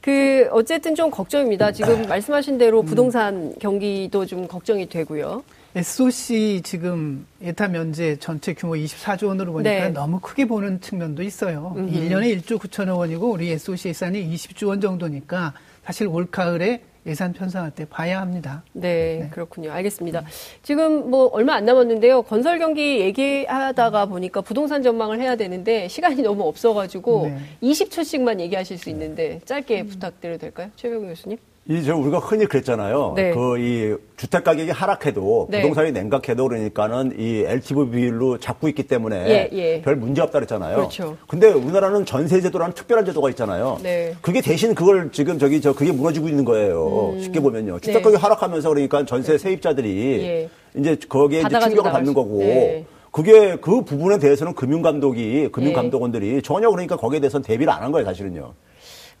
그 0.00 0.48
어쨌든 0.52 0.94
좀 0.94 1.10
걱정입니다. 1.10 1.72
지금 1.72 2.02
말씀하신 2.06 2.58
대로 2.58 2.82
부동산 2.82 3.54
경기도 3.58 4.26
좀 4.26 4.46
걱정이 4.46 4.86
되고요. 4.88 5.42
SOC 5.76 6.62
지금 6.62 7.26
예타 7.42 7.66
면제 7.68 8.16
전체 8.20 8.54
규모 8.54 8.74
24조 8.74 9.26
원으로 9.28 9.52
보니까 9.52 9.70
네. 9.70 9.88
너무 9.88 10.20
크게 10.20 10.44
보는 10.44 10.80
측면도 10.80 11.22
있어요. 11.22 11.74
음흠. 11.76 11.92
1년에 11.92 12.40
1조 12.40 12.58
9천억 12.58 12.98
원이고 12.98 13.28
우리 13.28 13.50
SOC 13.50 13.88
예산이 13.88 14.34
20조 14.34 14.68
원 14.68 14.80
정도니까 14.80 15.52
사실 15.84 16.06
올 16.06 16.30
가을에 16.30 16.82
예산 17.06 17.32
편성할 17.32 17.72
때 17.72 17.84
봐야 17.84 18.20
합니다. 18.20 18.62
네, 18.72 19.18
네, 19.22 19.28
그렇군요. 19.30 19.72
알겠습니다. 19.72 20.24
지금 20.62 21.10
뭐 21.10 21.26
얼마 21.26 21.54
안 21.54 21.64
남았는데요. 21.64 22.22
건설 22.22 22.58
경기 22.58 23.00
얘기하다가 23.00 24.06
보니까 24.06 24.40
부동산 24.40 24.82
전망을 24.82 25.20
해야 25.20 25.36
되는데 25.36 25.88
시간이 25.88 26.22
너무 26.22 26.44
없어가지고 26.44 27.26
네. 27.26 27.38
20초씩만 27.62 28.40
얘기하실 28.40 28.78
수 28.78 28.90
있는데 28.90 29.40
짧게 29.44 29.82
음. 29.82 29.86
부탁드려도 29.88 30.38
될까요? 30.38 30.70
최병우 30.76 31.08
교수님? 31.08 31.36
이제 31.66 31.92
우리가 31.92 32.18
흔히 32.18 32.44
그랬잖아요. 32.44 33.14
네. 33.16 33.30
그이 33.32 33.96
주택 34.18 34.44
가격이 34.44 34.70
하락해도 34.70 35.48
네. 35.50 35.62
부동산이 35.62 35.92
냉각해도 35.92 36.46
그러니까는 36.46 37.14
이 37.18 37.42
LTV 37.46 37.88
비율로 37.90 38.38
잡고 38.38 38.68
있기 38.68 38.82
때문에 38.82 39.16
예, 39.30 39.48
예. 39.56 39.80
별 39.80 39.96
문제 39.96 40.20
없다 40.20 40.40
그랬잖아요. 40.40 40.76
그렇죠. 40.76 41.16
근데 41.26 41.48
우리나라는 41.48 42.04
전세 42.04 42.42
제도라는 42.42 42.74
특별한 42.74 43.06
제도가 43.06 43.30
있잖아요. 43.30 43.78
네. 43.82 44.14
그게 44.20 44.42
대신 44.42 44.74
그걸 44.74 45.10
지금 45.10 45.38
저기 45.38 45.62
저 45.62 45.72
그게 45.72 45.90
무너지고 45.90 46.28
있는 46.28 46.44
거예요. 46.44 47.12
음. 47.14 47.20
쉽게 47.22 47.40
보면요. 47.40 47.78
주택 47.78 47.94
네. 47.94 48.02
가격이 48.02 48.20
하락하면서 48.22 48.68
그러니까 48.68 49.06
전세 49.06 49.32
네. 49.32 49.38
세입자들이 49.38 50.22
예. 50.22 50.50
이제 50.78 50.98
거기에 51.08 51.40
이제 51.40 51.58
충격을 51.60 51.90
받는 51.92 52.12
거고 52.12 52.38
네. 52.40 52.84
그게 53.10 53.56
그 53.56 53.82
부분에 53.84 54.18
대해서는 54.18 54.54
금융감독이 54.54 55.48
금융감독원들이 55.52 56.42
전혀 56.42 56.68
그러니까 56.68 56.96
거기에 56.96 57.20
대해서는 57.20 57.42
대비를 57.44 57.72
안 57.72 57.82
한 57.84 57.92
거예요, 57.92 58.04
사실은요. 58.04 58.52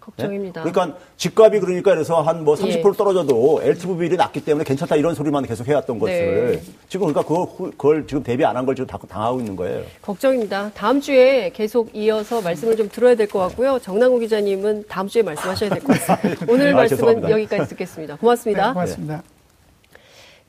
걱정입니다. 0.04 0.62
네? 0.64 0.70
그러니까 0.70 0.98
집값이 1.16 1.60
그러니까 1.60 1.92
그래서 1.94 2.20
한 2.22 2.44
뭐 2.44 2.54
30% 2.56 2.68
예. 2.92 2.96
떨어져도 2.96 3.60
LTV 3.62 3.96
비율이 3.96 4.16
낮기 4.16 4.44
때문에 4.44 4.64
괜찮다 4.64 4.96
이런 4.96 5.14
소리만 5.14 5.46
계속 5.46 5.66
해왔던 5.66 5.98
것을 5.98 6.50
네. 6.52 6.62
지금 6.88 7.06
그러니까 7.12 7.22
그걸, 7.22 7.70
그걸 7.72 8.06
지금 8.06 8.22
대비 8.22 8.44
안 8.44 8.54
한 8.56 8.66
걸 8.66 8.74
지금 8.74 8.86
당하고 8.86 9.38
있는 9.40 9.56
거예요. 9.56 9.82
걱정입니다. 10.02 10.70
다음 10.74 11.00
주에 11.00 11.50
계속 11.54 11.90
이어서 11.94 12.40
말씀을 12.42 12.76
좀 12.76 12.88
들어야 12.88 13.14
될 13.14 13.26
것 13.28 13.38
같고요. 13.38 13.78
정남구 13.78 14.18
기자님은 14.20 14.84
다음 14.88 15.08
주에 15.08 15.22
말씀하셔야 15.22 15.70
될 15.70 15.80
것 15.82 15.98
같습니다. 15.98 16.44
오늘 16.48 16.72
아, 16.72 16.76
말씀은 16.76 16.88
죄송합니다. 16.98 17.30
여기까지 17.30 17.68
듣겠습니다. 17.70 18.16
고맙습니다. 18.16 18.66
네, 18.68 18.72
고맙습니다. 18.74 19.22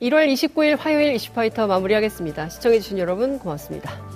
1월 0.02 0.30
29일 0.32 0.76
화요일 0.78 1.14
이슈파이터 1.14 1.66
마무리하겠습니다. 1.66 2.50
시청해주신 2.50 2.98
여러분 2.98 3.38
고맙습니다. 3.38 4.15